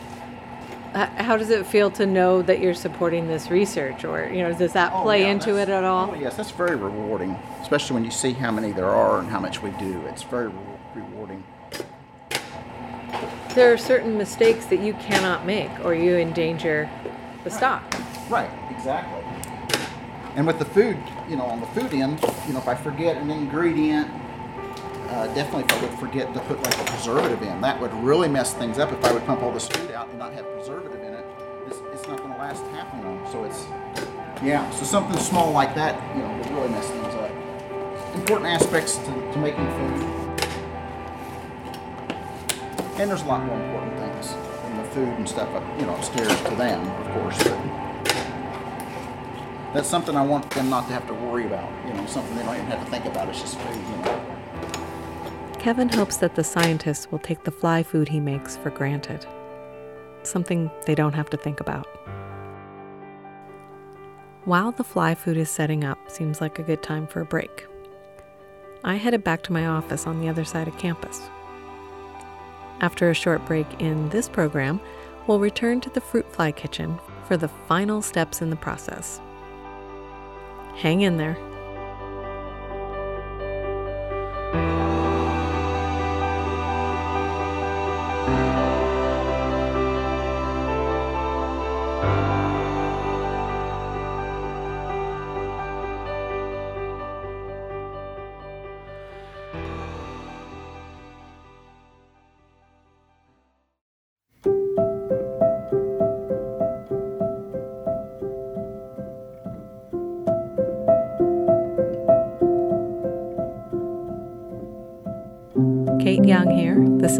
[0.93, 4.73] how does it feel to know that you're supporting this research or you know does
[4.73, 7.31] that Oh, play yeah, into it at all Oh, yes, that's very rewarding,
[7.61, 10.01] especially when you see how many there are and how much we do.
[10.07, 10.53] It's very re-
[10.95, 11.45] rewarding.
[13.55, 16.89] there are certain mistakes that you cannot make or you endanger
[17.45, 17.85] the stock
[18.29, 19.23] Right, exactly.
[20.35, 20.97] And with the food,
[21.29, 24.09] you know, on the food end, you know, if I forget an ingredient,
[25.09, 28.27] uh, definitely if I would forget to put like a preservative in, that would really
[28.27, 31.01] mess things up if I would pump all this food out and not have preservative
[31.01, 31.25] in it.
[31.67, 33.25] It's, it's not going to last half long.
[33.31, 33.65] So it's,
[34.41, 37.31] yeah, so something small like that, you know, would really mess things up.
[38.15, 40.17] Important aspects to, to making food.
[42.99, 45.95] And there's a lot more important things than the food and stuff up, you know,
[45.95, 47.43] upstairs to them, of course.
[47.43, 47.86] But
[49.73, 51.69] that's something I want them not to have to worry about.
[51.85, 53.29] You know, something they don't even have to think about.
[53.29, 54.27] It's just food, you know.
[55.59, 59.25] Kevin hopes that the scientists will take the fly food he makes for granted,
[60.23, 61.87] something they don't have to think about.
[64.45, 67.67] While the fly food is setting up, seems like a good time for a break.
[68.83, 71.29] I headed back to my office on the other side of campus.
[72.79, 74.79] After a short break in this program,
[75.25, 79.19] we'll return to the fruit fly kitchen for the final steps in the process.
[80.77, 81.46] Hang in there.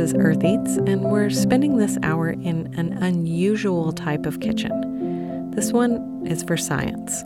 [0.07, 5.51] Is Earth Eats, and we're spending this hour in an unusual type of kitchen.
[5.51, 7.25] This one is for science.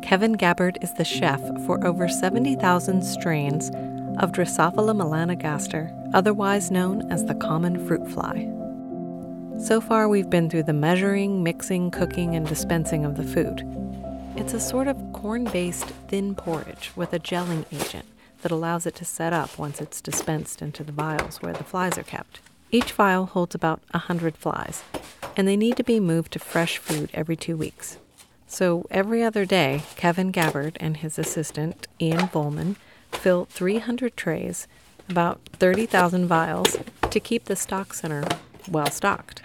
[0.00, 3.70] Kevin Gabbard is the chef for over 70,000 strains
[4.20, 8.48] of Drosophila melanogaster, otherwise known as the common fruit fly.
[9.58, 13.64] So far, we've been through the measuring, mixing, cooking, and dispensing of the food.
[14.36, 18.04] It's a sort of corn based thin porridge with a gelling agent
[18.42, 21.98] that allows it to set up once it's dispensed into the vials where the flies
[21.98, 22.40] are kept.
[22.70, 24.82] Each vial holds about 100 flies,
[25.36, 27.98] and they need to be moved to fresh food every two weeks.
[28.46, 32.76] So every other day, Kevin Gabbard and his assistant, Ian Volman,
[33.12, 34.66] fill 300 trays,
[35.08, 36.76] about 30,000 vials,
[37.10, 38.24] to keep the stock center
[38.68, 39.42] well stocked.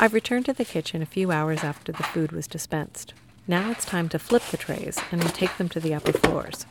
[0.00, 3.14] I've returned to the kitchen a few hours after the food was dispensed.
[3.46, 6.64] Now it's time to flip the trays and take them to the upper floors.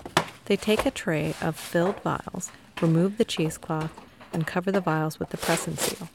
[0.45, 2.51] They take a tray of filled vials,
[2.81, 3.91] remove the cheesecloth,
[4.33, 6.09] and cover the vials with the press and seal.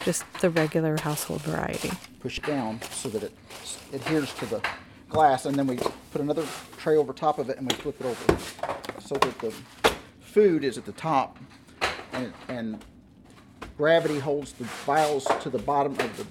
[0.00, 1.90] Just the regular household variety.
[2.20, 3.32] Push down so that it
[3.92, 4.62] adheres to the
[5.08, 5.78] glass, and then we
[6.10, 6.44] put another
[6.78, 8.38] tray over top of it and we flip it over
[8.98, 9.52] so that the
[10.20, 11.38] food is at the top
[12.12, 12.84] and, and
[13.76, 16.26] gravity holds the vials to the bottom of the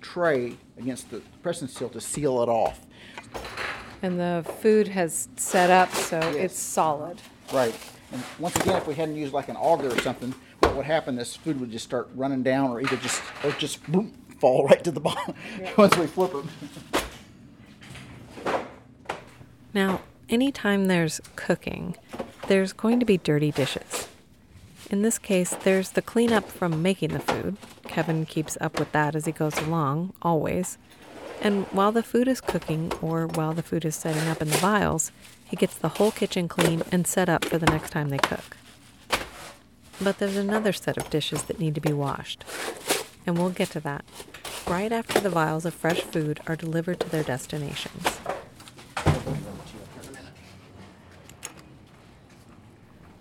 [0.00, 2.85] tray against the pressing seal to seal it off.
[4.06, 6.36] And the food has set up so Yes.
[6.36, 7.20] it's solid.
[7.52, 7.74] Right.
[8.12, 11.16] And once again, if we hadn't used like an agar or something, what would happen?
[11.16, 14.84] This food would just start running down, or either just or just boom, fall right
[14.84, 15.34] to the bottom
[15.76, 16.48] once we flip them.
[19.74, 21.96] Now, anytime there's cooking,
[22.46, 24.06] there's going to be dirty dishes.
[24.88, 27.56] In this case, there's the cleanup from making the food.
[27.88, 30.78] Kevin keeps up with that as he goes along, always.
[31.40, 34.56] And while the food is cooking or while the food is setting up in the
[34.58, 35.12] vials,
[35.44, 38.56] he gets the whole kitchen clean and set up for the next time they cook.
[40.00, 42.44] But there's another set of dishes that need to be washed.
[43.26, 44.04] And we'll get to that
[44.66, 48.18] right after the vials of fresh food are delivered to their destinations.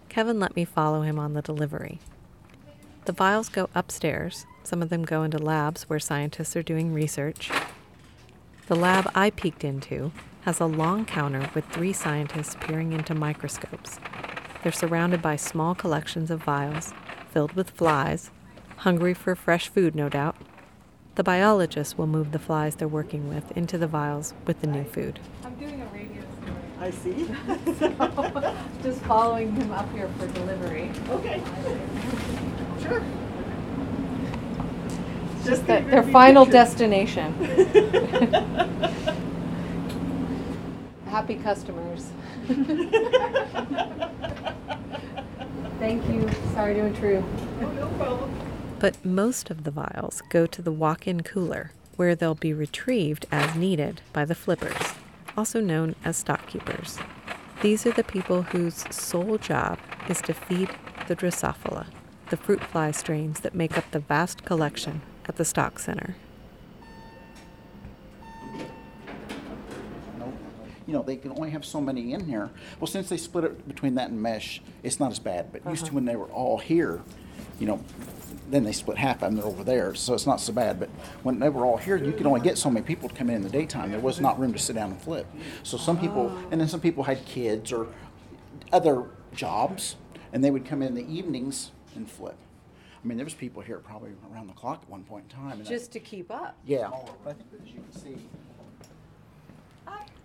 [0.09, 1.99] Kevin let me follow him on the delivery.
[3.05, 4.45] The vials go upstairs.
[4.63, 7.51] Some of them go into labs where scientists are doing research.
[8.68, 10.11] The lab I peeked into
[10.41, 13.99] has a long counter with three scientists peering into microscopes.
[14.63, 16.91] They're surrounded by small collections of vials
[17.30, 18.32] filled with flies,
[18.78, 20.36] hungry for fresh food, no doubt.
[21.13, 24.84] The biologists will move the flies they're working with into the vials with the new
[24.84, 25.20] food.
[25.43, 26.55] I'm doing a radio story.
[26.80, 27.30] I see.
[28.84, 30.89] Just following him up here for delivery.
[31.09, 31.39] Okay.
[32.82, 33.03] Sure.
[35.46, 37.32] Just that their final destination.
[41.06, 42.10] Happy customers.
[45.78, 46.28] Thank you.
[46.54, 47.24] Sorry to intrude.
[47.62, 48.32] Oh, no problem.
[48.80, 53.28] But most of the vials go to the walk in cooler, where they'll be retrieved
[53.32, 54.93] as needed by the flippers,
[55.38, 56.98] also known as stock keepers.
[57.62, 59.78] These are the people whose sole job
[60.10, 60.72] is to feed
[61.08, 61.86] the Drosophila,
[62.32, 66.15] the fruit fly strains that make up the vast collection at the stock center.
[70.88, 72.51] You know, they can only have so many in here.
[72.80, 75.51] Well, since they split it between that and mesh, it's not as bad.
[75.51, 75.95] But used to uh-huh.
[75.95, 77.01] when they were all here,
[77.59, 77.82] you know,
[78.51, 79.36] then they split half of them.
[79.36, 80.80] They're over there, so it's not so bad.
[80.80, 80.89] But
[81.23, 83.38] when they were all here, you could only get so many people to come in
[83.38, 83.91] in the daytime.
[83.91, 85.26] There was not room to sit down and flip.
[85.63, 86.47] So some people, oh.
[86.51, 87.88] and then some people had kids or
[88.71, 89.95] other jobs,
[90.32, 92.38] and they would come in the evenings and flip.
[93.06, 95.51] I mean, there was people here probably around the clock at one point in time.
[95.60, 96.56] and I- Just to keep up.
[96.66, 96.89] yeah,
[97.24, 98.18] but I think that as you can see,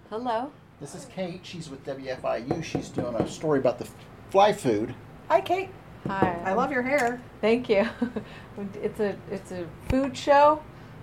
[0.09, 0.51] Hello.
[0.81, 1.41] this is Kate.
[1.45, 2.64] She's with WFIU.
[2.64, 3.87] She's doing a story about the
[4.31, 4.95] fly food.
[5.28, 5.68] Hi, Kate.
[6.07, 6.41] Hi.
[6.45, 7.20] I love your hair.
[7.43, 7.87] Thank you.
[8.83, 10.61] it's a it's a food show,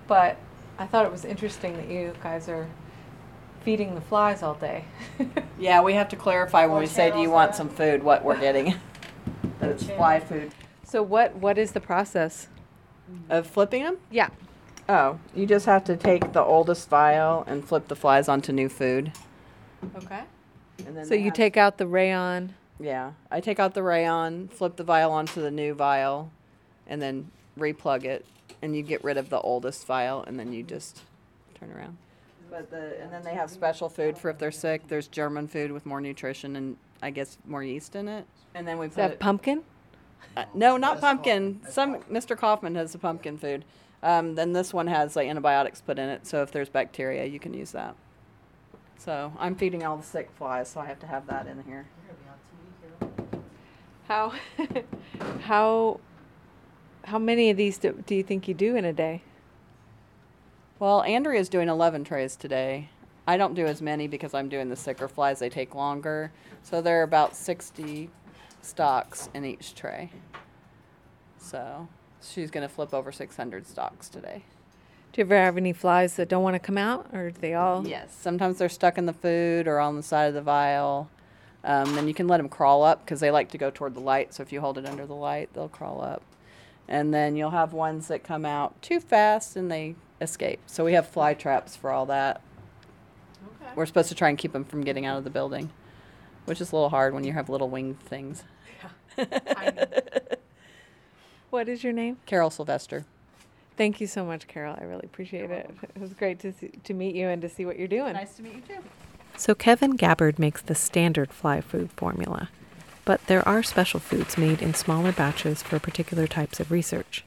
[0.08, 0.36] but
[0.80, 2.68] I thought it was interesting that you guys are
[3.64, 4.84] feeding the flies all day.
[5.60, 8.40] Yeah, we have to clarify when we say, "Do you want some food?" What we're
[8.40, 8.74] getting.
[9.60, 10.52] that it's fly food.
[10.88, 12.48] So what what is the process?
[13.30, 13.98] Of flipping them?
[14.12, 14.30] Yeah.
[14.90, 18.68] Oh, you just have to take the oldest vial and flip the flies onto new
[18.70, 19.12] food.
[19.96, 20.24] Okay.
[20.86, 22.54] And then So you take out the rayon.
[22.80, 26.32] Yeah, I take out the rayon, flip the vial onto the new vial,
[26.86, 28.26] and then replug it,
[28.62, 31.02] and you get rid of the oldest vial, and then you just
[31.60, 31.98] turn around.
[32.52, 34.88] But the and then they have special food for if they're sick.
[34.88, 38.26] There's German food with more nutrition and I guess more yeast in it.
[38.54, 39.64] And then we Is put that it- pumpkin?
[40.36, 41.62] Uh, no, not pumpkin.
[41.70, 42.38] Some Mr.
[42.38, 43.66] Kaufman has the pumpkin food.
[44.04, 47.40] Um, then this one has like antibiotics put in it, so if there's bacteria, you
[47.40, 47.96] can use that.
[48.98, 51.88] So I'm feeding all the sick flies, so I have to have that in here.
[54.08, 54.34] How
[55.42, 56.00] how
[57.06, 59.24] how many of these do, do you think you do in a day?
[60.80, 62.90] Well, Andrea's doing 11 trays today.
[63.26, 65.40] I don't do as many because I'm doing the sicker flies.
[65.40, 66.32] They take longer.
[66.64, 68.10] So there are about 60
[68.68, 70.12] stocks in each tray.
[71.40, 71.88] So
[72.22, 74.44] she's going to flip over 600 stocks today.
[75.14, 77.54] Do you ever have any flies that don't want to come out, or do they
[77.54, 77.88] all?
[77.88, 78.16] Yes.
[78.20, 81.10] Sometimes they're stuck in the food or on the side of the vial.
[81.64, 84.00] Um, then you can let them crawl up because they like to go toward the
[84.00, 84.34] light.
[84.34, 86.22] So if you hold it under the light, they'll crawl up.
[86.88, 90.60] And then you'll have ones that come out too fast and they escape.
[90.68, 92.42] So we have fly traps for all that.
[93.62, 93.72] Okay.
[93.76, 95.72] We're supposed to try and keep them from getting out of the building,
[96.46, 98.44] which is a little hard when you have little winged things.
[101.50, 102.18] What is your name?
[102.26, 103.06] Carol Sylvester.
[103.78, 104.76] Thank you so much, Carol.
[104.80, 105.70] I really appreciate it.
[105.96, 108.14] It was great to see, to meet you and to see what you're doing.
[108.14, 108.84] Nice to meet you too.
[109.38, 112.50] So Kevin Gabbard makes the standard fly food formula,
[113.06, 117.24] but there are special foods made in smaller batches for particular types of research.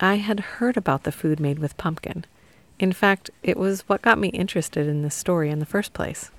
[0.00, 2.24] I had heard about the food made with pumpkin.
[2.78, 6.30] In fact, it was what got me interested in this story in the first place.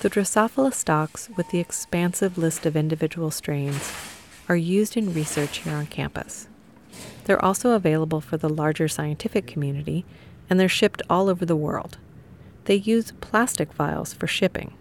[0.00, 3.92] The Drosophila stocks, with the expansive list of individual strains,
[4.48, 6.48] are used in research here on campus.
[7.24, 10.06] They're also available for the larger scientific community,
[10.48, 11.98] and they're shipped all over the world.
[12.64, 14.72] They use plastic vials for shipping.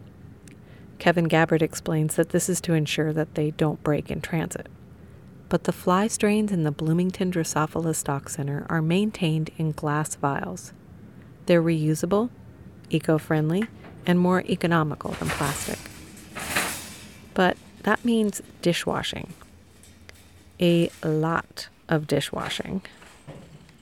[1.00, 4.68] Kevin Gabbard explains that this is to ensure that they don't break in transit.
[5.50, 10.72] But the fly strains in the Bloomington Drosophila Stock Center are maintained in glass vials.
[11.46, 12.30] They're reusable,
[12.90, 13.66] eco friendly,
[14.06, 15.80] and more economical than plastic.
[17.34, 19.34] But that means dishwashing.
[20.60, 22.82] A lot of dishwashing.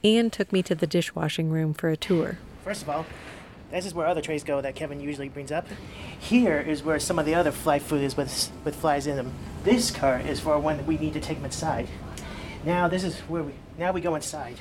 [0.04, 2.38] Ian took me to the dishwashing room for a tour.
[2.64, 3.06] First of all,
[3.72, 5.68] this is where other trays go that Kevin usually brings up.
[6.20, 9.34] Here is where some of the other fly food is with with flies in them.
[9.64, 11.88] This cart is for when we need to take them inside.
[12.64, 14.58] Now this is where we now we go inside.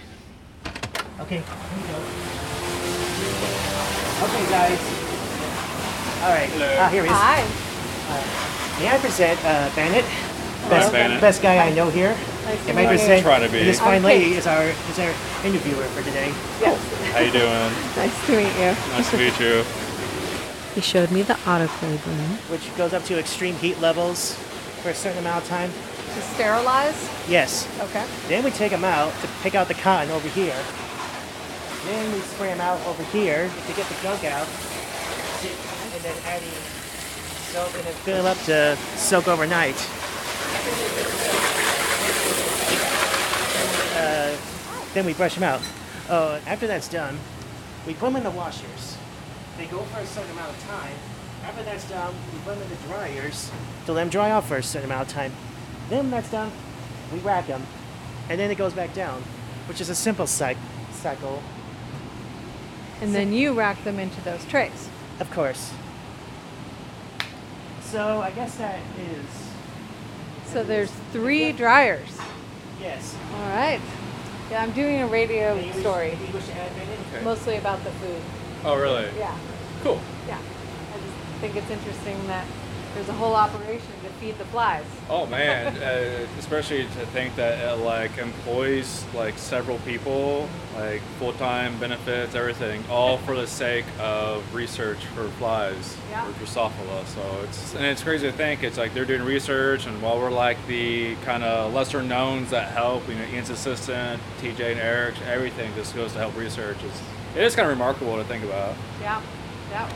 [1.21, 1.45] Okay, here
[1.77, 1.99] we go.
[4.25, 5.06] Okay, guys.
[6.27, 6.51] All right.
[6.83, 7.15] Ah, here he is.
[7.15, 7.39] Hi.
[8.83, 10.05] May I present uh, Bandit?
[10.69, 11.21] Best, Bandit.
[11.21, 12.19] best guy I know here.
[12.45, 12.89] Nice to meet I you.
[12.99, 13.63] present Try to be.
[13.63, 15.15] this fine I'm lady is our is our
[15.47, 16.35] interviewer for today.
[16.61, 16.83] Yes.
[17.15, 17.47] How you doing?
[17.97, 18.75] Nice to meet you.
[18.91, 19.65] Nice to meet you.
[20.75, 22.31] He showed me the autoclave room.
[22.51, 24.35] which goes up to extreme heat levels
[24.83, 25.71] for a certain amount of time.
[25.71, 27.09] To sterilize?
[27.29, 27.69] Yes.
[27.81, 28.05] Okay.
[28.27, 30.59] Then we take them out to pick out the cotton over here.
[31.87, 34.49] Then we spray them out over here to get the gunk out.
[36.07, 36.49] And then adding
[37.53, 39.75] soap and then fill up to soak overnight.
[43.97, 44.37] Uh,
[44.95, 45.61] then we brush them out.
[46.09, 47.19] Oh, after that's done,
[47.87, 48.97] we put them in the washers.
[49.57, 50.95] They go for a certain amount of time.
[51.45, 53.51] After that's done, we put them in the dryers
[53.87, 55.33] to let them dry off for a certain amount of time.
[55.89, 56.53] Then that's done,
[57.13, 57.63] we rack them,
[58.29, 59.23] and then it goes back down,
[59.69, 60.57] which is a simple cyc-
[60.93, 61.43] cycle,
[63.01, 64.89] And then you rack them into those trays.
[65.21, 65.73] of course.
[67.91, 72.09] So I guess that is So there's three dryers.
[72.81, 73.17] yes.
[73.35, 73.81] All right.
[74.51, 76.99] Yeah, I'm doing a radio Any wish- story, any wish to add, Bennett?
[77.15, 77.25] Okay.
[77.25, 78.21] mostly about the food.
[78.65, 79.07] Oh, really?
[79.19, 79.37] Yeah,
[79.83, 80.01] Cool.
[80.29, 80.39] yeah.
[80.39, 82.45] I just think it's interesting that
[82.97, 84.83] there's a whole operation to feed the flies.
[85.11, 91.79] Oh man, uh, especially to think that it like employs like several people, like full-time
[91.79, 96.25] benefits, everything, all for the sake of research for flies Yeah.
[96.25, 97.05] for Drosophila.
[97.07, 100.31] So it's and it's crazy to think it's like they're doing research, and while we're
[100.31, 105.15] like the kind of lesser knowns that help, you know, Ian's assistant, TJ and Eric,
[105.27, 106.79] everything just goes to help research.
[106.83, 107.03] It's,
[107.37, 108.75] it is kind of remarkable to think about.
[109.03, 109.21] Yeah,
[109.71, 109.93] yeah,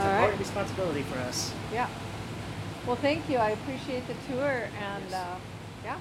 [0.00, 0.16] All an right.
[0.24, 1.52] important responsibility for us.
[1.72, 1.88] yeah.
[2.86, 3.36] Well, thank you.
[3.36, 5.36] I appreciate the tour and uh,
[5.84, 5.98] yeah.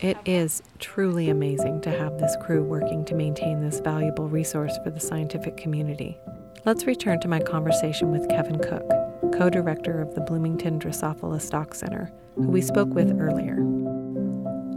[0.00, 4.90] It is truly amazing to have this crew working to maintain this valuable resource for
[4.90, 6.18] the scientific community.
[6.66, 8.86] Let's return to my conversation with Kevin Cook,
[9.32, 13.56] co director of the Bloomington Drosophila Stock Center, who we spoke with earlier.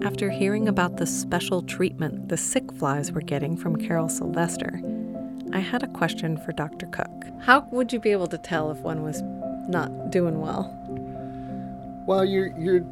[0.07, 4.79] After hearing about the special treatment the sick flies were getting from Carol Sylvester,
[5.51, 6.85] I had a question for Dr.
[6.85, 7.25] Cook.
[7.39, 9.23] How would you be able to tell if one was
[9.67, 10.75] not doing well?
[12.05, 12.85] Well, you're you're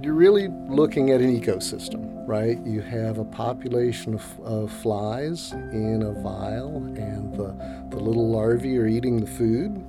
[0.00, 2.58] you're really looking at an ecosystem, right?
[2.66, 7.54] You have a population of, of flies in a vial, and the
[7.88, 9.82] the little larvae are eating the food,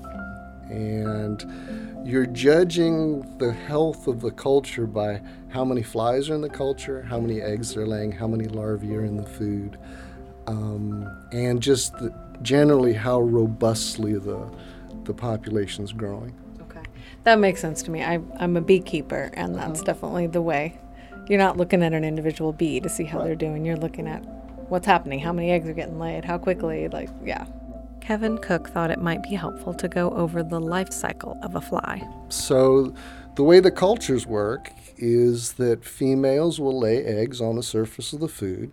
[0.69, 1.43] and
[2.05, 5.19] you're judging the health of the culture by
[5.49, 8.95] how many flies are in the culture, how many eggs they're laying, how many larvae
[8.95, 9.77] are in the food,
[10.47, 14.49] um, and just the, generally how robustly the
[15.05, 16.33] the population's growing.
[16.61, 16.83] Okay.
[17.23, 18.03] That makes sense to me.
[18.03, 20.79] I, I'm a beekeeper, and that's definitely the way.
[21.27, 23.65] You're not looking at an individual bee to see how they're doing.
[23.65, 24.23] You're looking at
[24.69, 27.45] what's happening, how many eggs are getting laid, how quickly, like, yeah.
[28.01, 31.61] Kevin Cook thought it might be helpful to go over the life cycle of a
[31.61, 32.07] fly.
[32.29, 32.93] So,
[33.35, 38.19] the way the cultures work is that females will lay eggs on the surface of
[38.19, 38.71] the food,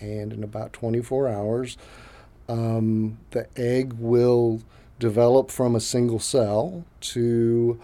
[0.00, 1.76] and in about 24 hours,
[2.48, 4.62] um, the egg will
[4.98, 7.78] develop from a single cell to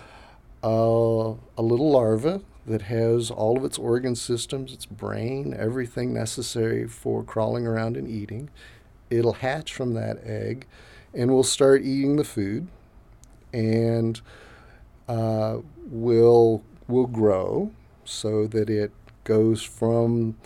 [0.62, 6.88] uh, a little larva that has all of its organ systems, its brain, everything necessary
[6.88, 8.48] for crawling around and eating.
[9.10, 10.66] It'll hatch from that egg
[11.12, 12.66] and will start eating the food
[13.52, 14.20] and
[15.08, 17.70] uh, will will grow
[18.04, 18.92] so that it
[19.24, 20.36] goes from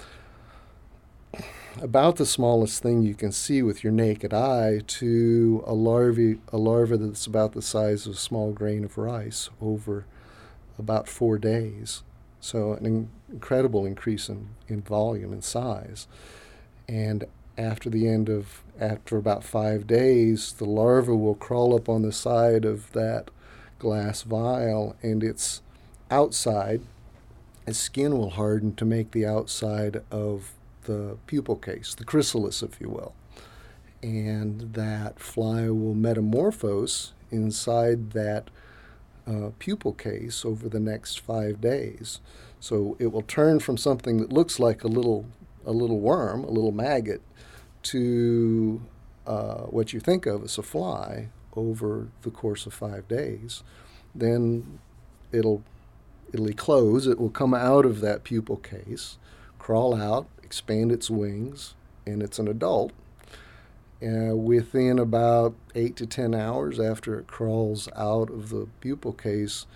[1.81, 6.57] about the smallest thing you can see with your naked eye to a larvae a
[6.57, 10.05] larva that's about the size of a small grain of rice over
[10.79, 12.03] about four days.
[12.41, 16.07] So an in- incredible increase in, in volume and size.
[16.89, 17.25] And
[17.57, 22.13] after the end of after about five days, the larva will crawl up on the
[22.13, 23.31] side of that
[23.81, 25.63] glass vial, and its
[26.11, 26.81] outside,
[27.67, 30.53] its skin will harden to make the outside of
[30.89, 33.15] the pupal case, the chrysalis, if you will.
[34.03, 38.49] And that fly will metamorphose inside that
[39.27, 42.21] uh, pupal case over the next five days.
[42.59, 45.27] So it will turn from something that looks like a little
[45.67, 47.21] a little worm, a little maggot,
[47.83, 48.81] to
[49.27, 53.63] uh, what you think of as a fly over the course of five days.
[54.15, 54.79] Then
[55.31, 55.63] it'll
[56.33, 57.07] it'll eclose.
[57.07, 59.19] It will come out of that pupal case,
[59.59, 61.75] crawl out, expand its wings,
[62.07, 62.93] and it's an adult.
[64.03, 69.67] Uh, within about eight to ten hours after it crawls out of the pupal case,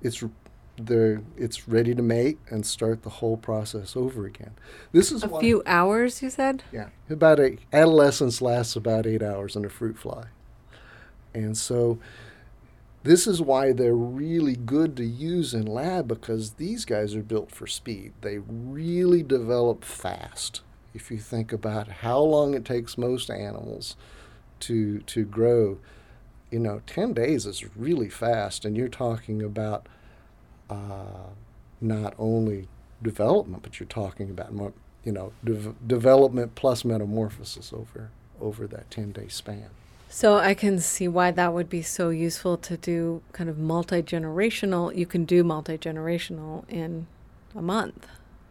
[0.00, 0.22] it's
[0.76, 1.22] there.
[1.36, 4.52] It's ready to mate and start the whole process over again.
[4.92, 6.62] This is A why- few hours, you said?
[6.70, 10.26] yeah, about a adolescence lasts about eight hours in a fruit fly,
[11.34, 11.98] and so
[13.04, 17.50] This is why they're really good to use in lab because these guys are built
[17.50, 18.12] for speed.
[18.20, 20.62] They really develop fast.
[20.94, 23.96] If you think about how long it takes most animals
[24.60, 25.78] to to grow,
[26.50, 29.88] you know, 10 days is really fast and you're talking about
[30.70, 31.30] uh,
[31.80, 32.68] not only
[33.02, 34.52] development, but you're talking about
[35.02, 39.70] you know de- development plus metamorphosis over over that 10 day span.
[40.14, 44.02] So I can see why that would be so useful to do kind of multi
[44.02, 44.94] generational.
[44.94, 47.06] You can do multi generational in
[47.56, 48.06] a month.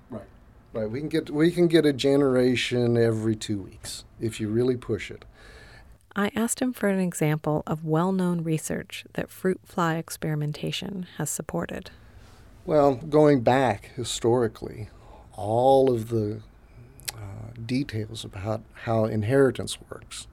[0.09, 0.25] Right.
[0.73, 0.89] Right.
[0.89, 5.11] We can get we can get a generation every two weeks if you really push
[5.11, 5.23] it.
[6.15, 11.29] I asked him for an example of well known research that fruit fly experimentation has
[11.29, 11.91] supported.
[12.65, 14.89] Well, going back historically,
[15.33, 16.41] all of the
[17.13, 20.25] uh, details about how inheritance works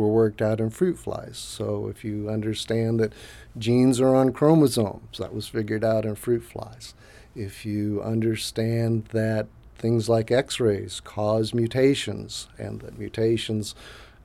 [0.00, 1.36] were worked out in fruit flies.
[1.36, 3.12] So if you understand that
[3.56, 6.94] genes are on chromosomes, that was figured out in fruit flies.
[7.34, 9.46] If you understand that
[9.78, 13.74] things like x-rays cause mutations and that mutations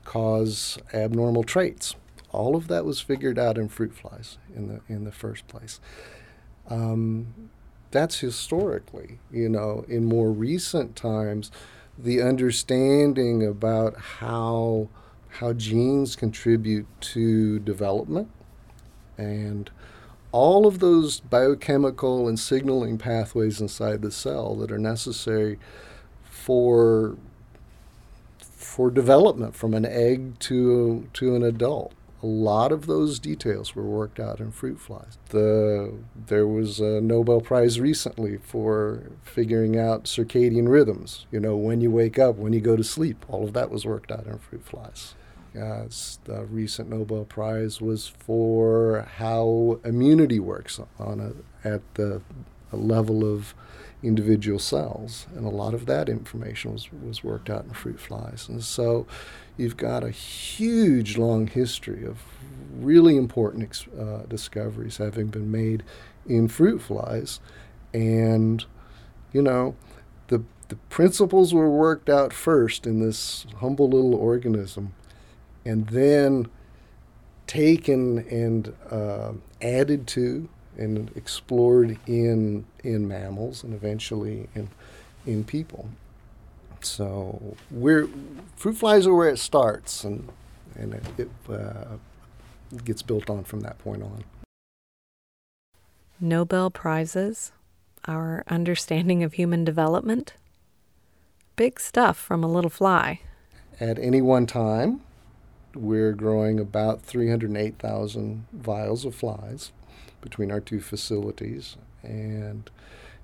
[0.04, 1.96] cause abnormal traits,
[2.32, 5.80] all of that was figured out in fruit flies in the in the first place.
[6.70, 7.50] Um,
[7.92, 11.52] that's historically, you know, in more recent times,
[11.98, 14.90] the understanding about how
[15.40, 18.30] how genes contribute to development
[19.18, 19.70] and
[20.32, 25.58] all of those biochemical and signaling pathways inside the cell that are necessary
[26.24, 27.18] for
[28.40, 33.84] for development from an egg to to an adult a lot of those details were
[33.84, 35.20] worked out in fruit flies.
[35.30, 35.94] The,
[36.26, 41.28] there was a Nobel Prize recently for figuring out circadian rhythms.
[41.30, 43.86] You know, when you wake up, when you go to sleep, all of that was
[43.86, 45.14] worked out in fruit flies.
[45.58, 45.86] Uh,
[46.26, 52.22] the recent Nobel Prize was for how immunity works on a, at the
[52.72, 53.54] level of
[54.04, 58.48] individual cells, and a lot of that information was, was worked out in fruit flies.
[58.50, 59.08] And so
[59.58, 62.20] you've got a huge long history of
[62.78, 65.84] really important uh, discoveries having been made
[66.28, 67.40] in fruit flies.
[67.94, 68.66] And,
[69.32, 69.76] you know,
[70.28, 74.94] the, the principles were worked out first in this humble little organism
[75.66, 76.48] and then
[77.48, 80.48] taken and uh, added to
[80.78, 84.70] and explored in in mammals and eventually in
[85.26, 85.90] in people.
[86.82, 88.08] So we're
[88.56, 90.30] fruit flies are where it starts, and
[90.76, 91.98] and it, it uh,
[92.84, 94.24] gets built on from that point on.
[96.20, 97.52] Nobel prizes,
[98.08, 100.34] our understanding of human development.
[101.56, 103.22] Big stuff from a little fly.
[103.80, 105.02] At any one time,
[105.76, 109.72] we're growing about 308,000 vials of flies
[110.22, 111.78] between our two facilities.
[112.02, 112.70] And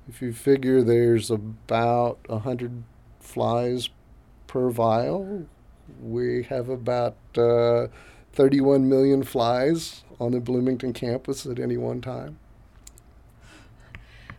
[0.07, 2.83] if you figure there's about 100
[3.19, 3.89] flies
[4.47, 5.47] per vial,
[6.01, 7.87] we have about uh,
[8.33, 12.37] 31 million flies on the Bloomington campus at any one time.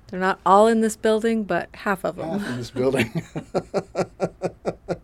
[0.08, 2.38] They're not all in this building, but half of them.
[2.38, 3.24] Half in this building.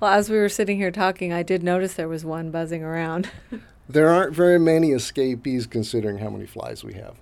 [0.00, 3.30] well, as we were sitting here talking, I did notice there was one buzzing around.
[3.90, 7.16] There aren't very many escapees considering how many flies we have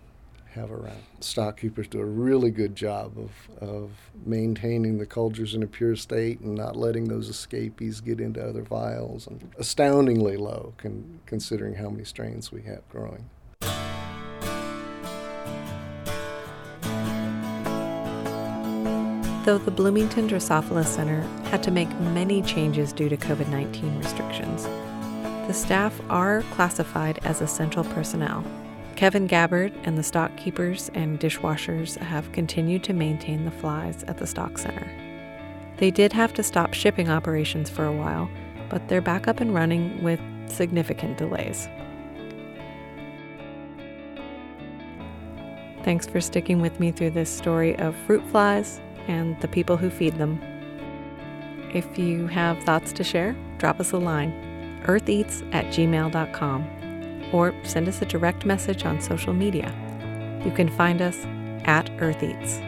[0.52, 1.02] have around.
[1.20, 3.30] Stock keepers do a really good job of,
[3.66, 3.90] of
[4.26, 8.62] maintaining the cultures in a pure state and not letting those escapees get into other
[8.62, 13.30] vials, and astoundingly low con- considering how many strains we have growing.
[19.48, 24.64] Though the Bloomington Drosophila Center had to make many changes due to COVID 19 restrictions,
[25.46, 28.44] the staff are classified as essential personnel.
[28.94, 34.18] Kevin Gabbard and the stock keepers and dishwashers have continued to maintain the flies at
[34.18, 34.86] the stock center.
[35.78, 38.28] They did have to stop shipping operations for a while,
[38.68, 41.70] but they're back up and running with significant delays.
[45.84, 48.78] Thanks for sticking with me through this story of fruit flies
[49.08, 50.40] and the people who feed them.
[51.74, 54.44] If you have thoughts to share, drop us a line
[54.84, 59.74] eartheats at gmail.com or send us a direct message on social media.
[60.44, 61.24] You can find us
[61.64, 62.62] at eartheats.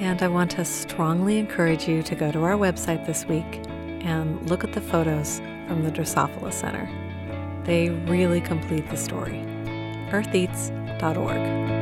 [0.00, 3.60] And I want to strongly encourage you to go to our website this week
[4.04, 6.88] and look at the photos from the Drosophila Center.
[7.64, 9.42] They really complete the story.
[10.10, 11.73] eartheats.org.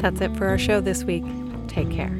[0.00, 1.24] That's it for our show this week.
[1.66, 2.16] Take care.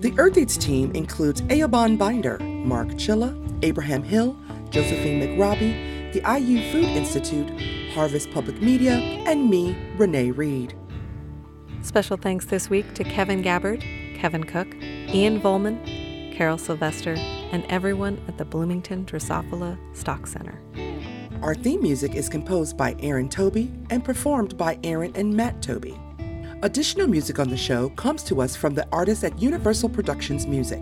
[0.00, 4.36] The Earth Eats team includes Eoban Binder, Mark Chilla, Abraham Hill,
[4.70, 7.48] Josephine McRobbie, the IU Food Institute,
[7.92, 10.74] Harvest Public Media, and me, Renee Reed.
[11.82, 13.80] Special thanks this week to Kevin Gabbard,
[14.14, 20.60] Kevin Cook, Ian Volman, Carol Sylvester, and everyone at the Bloomington Drosophila Stock Center.
[21.42, 25.96] Our theme music is composed by Aaron Toby and performed by Aaron and Matt Toby.
[26.64, 30.80] Additional music on the show comes to us from the artists at Universal Productions Music.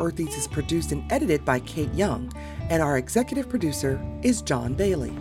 [0.00, 2.32] Earth Eats is produced and edited by Kate Young,
[2.70, 5.12] and our executive producer is John Bailey.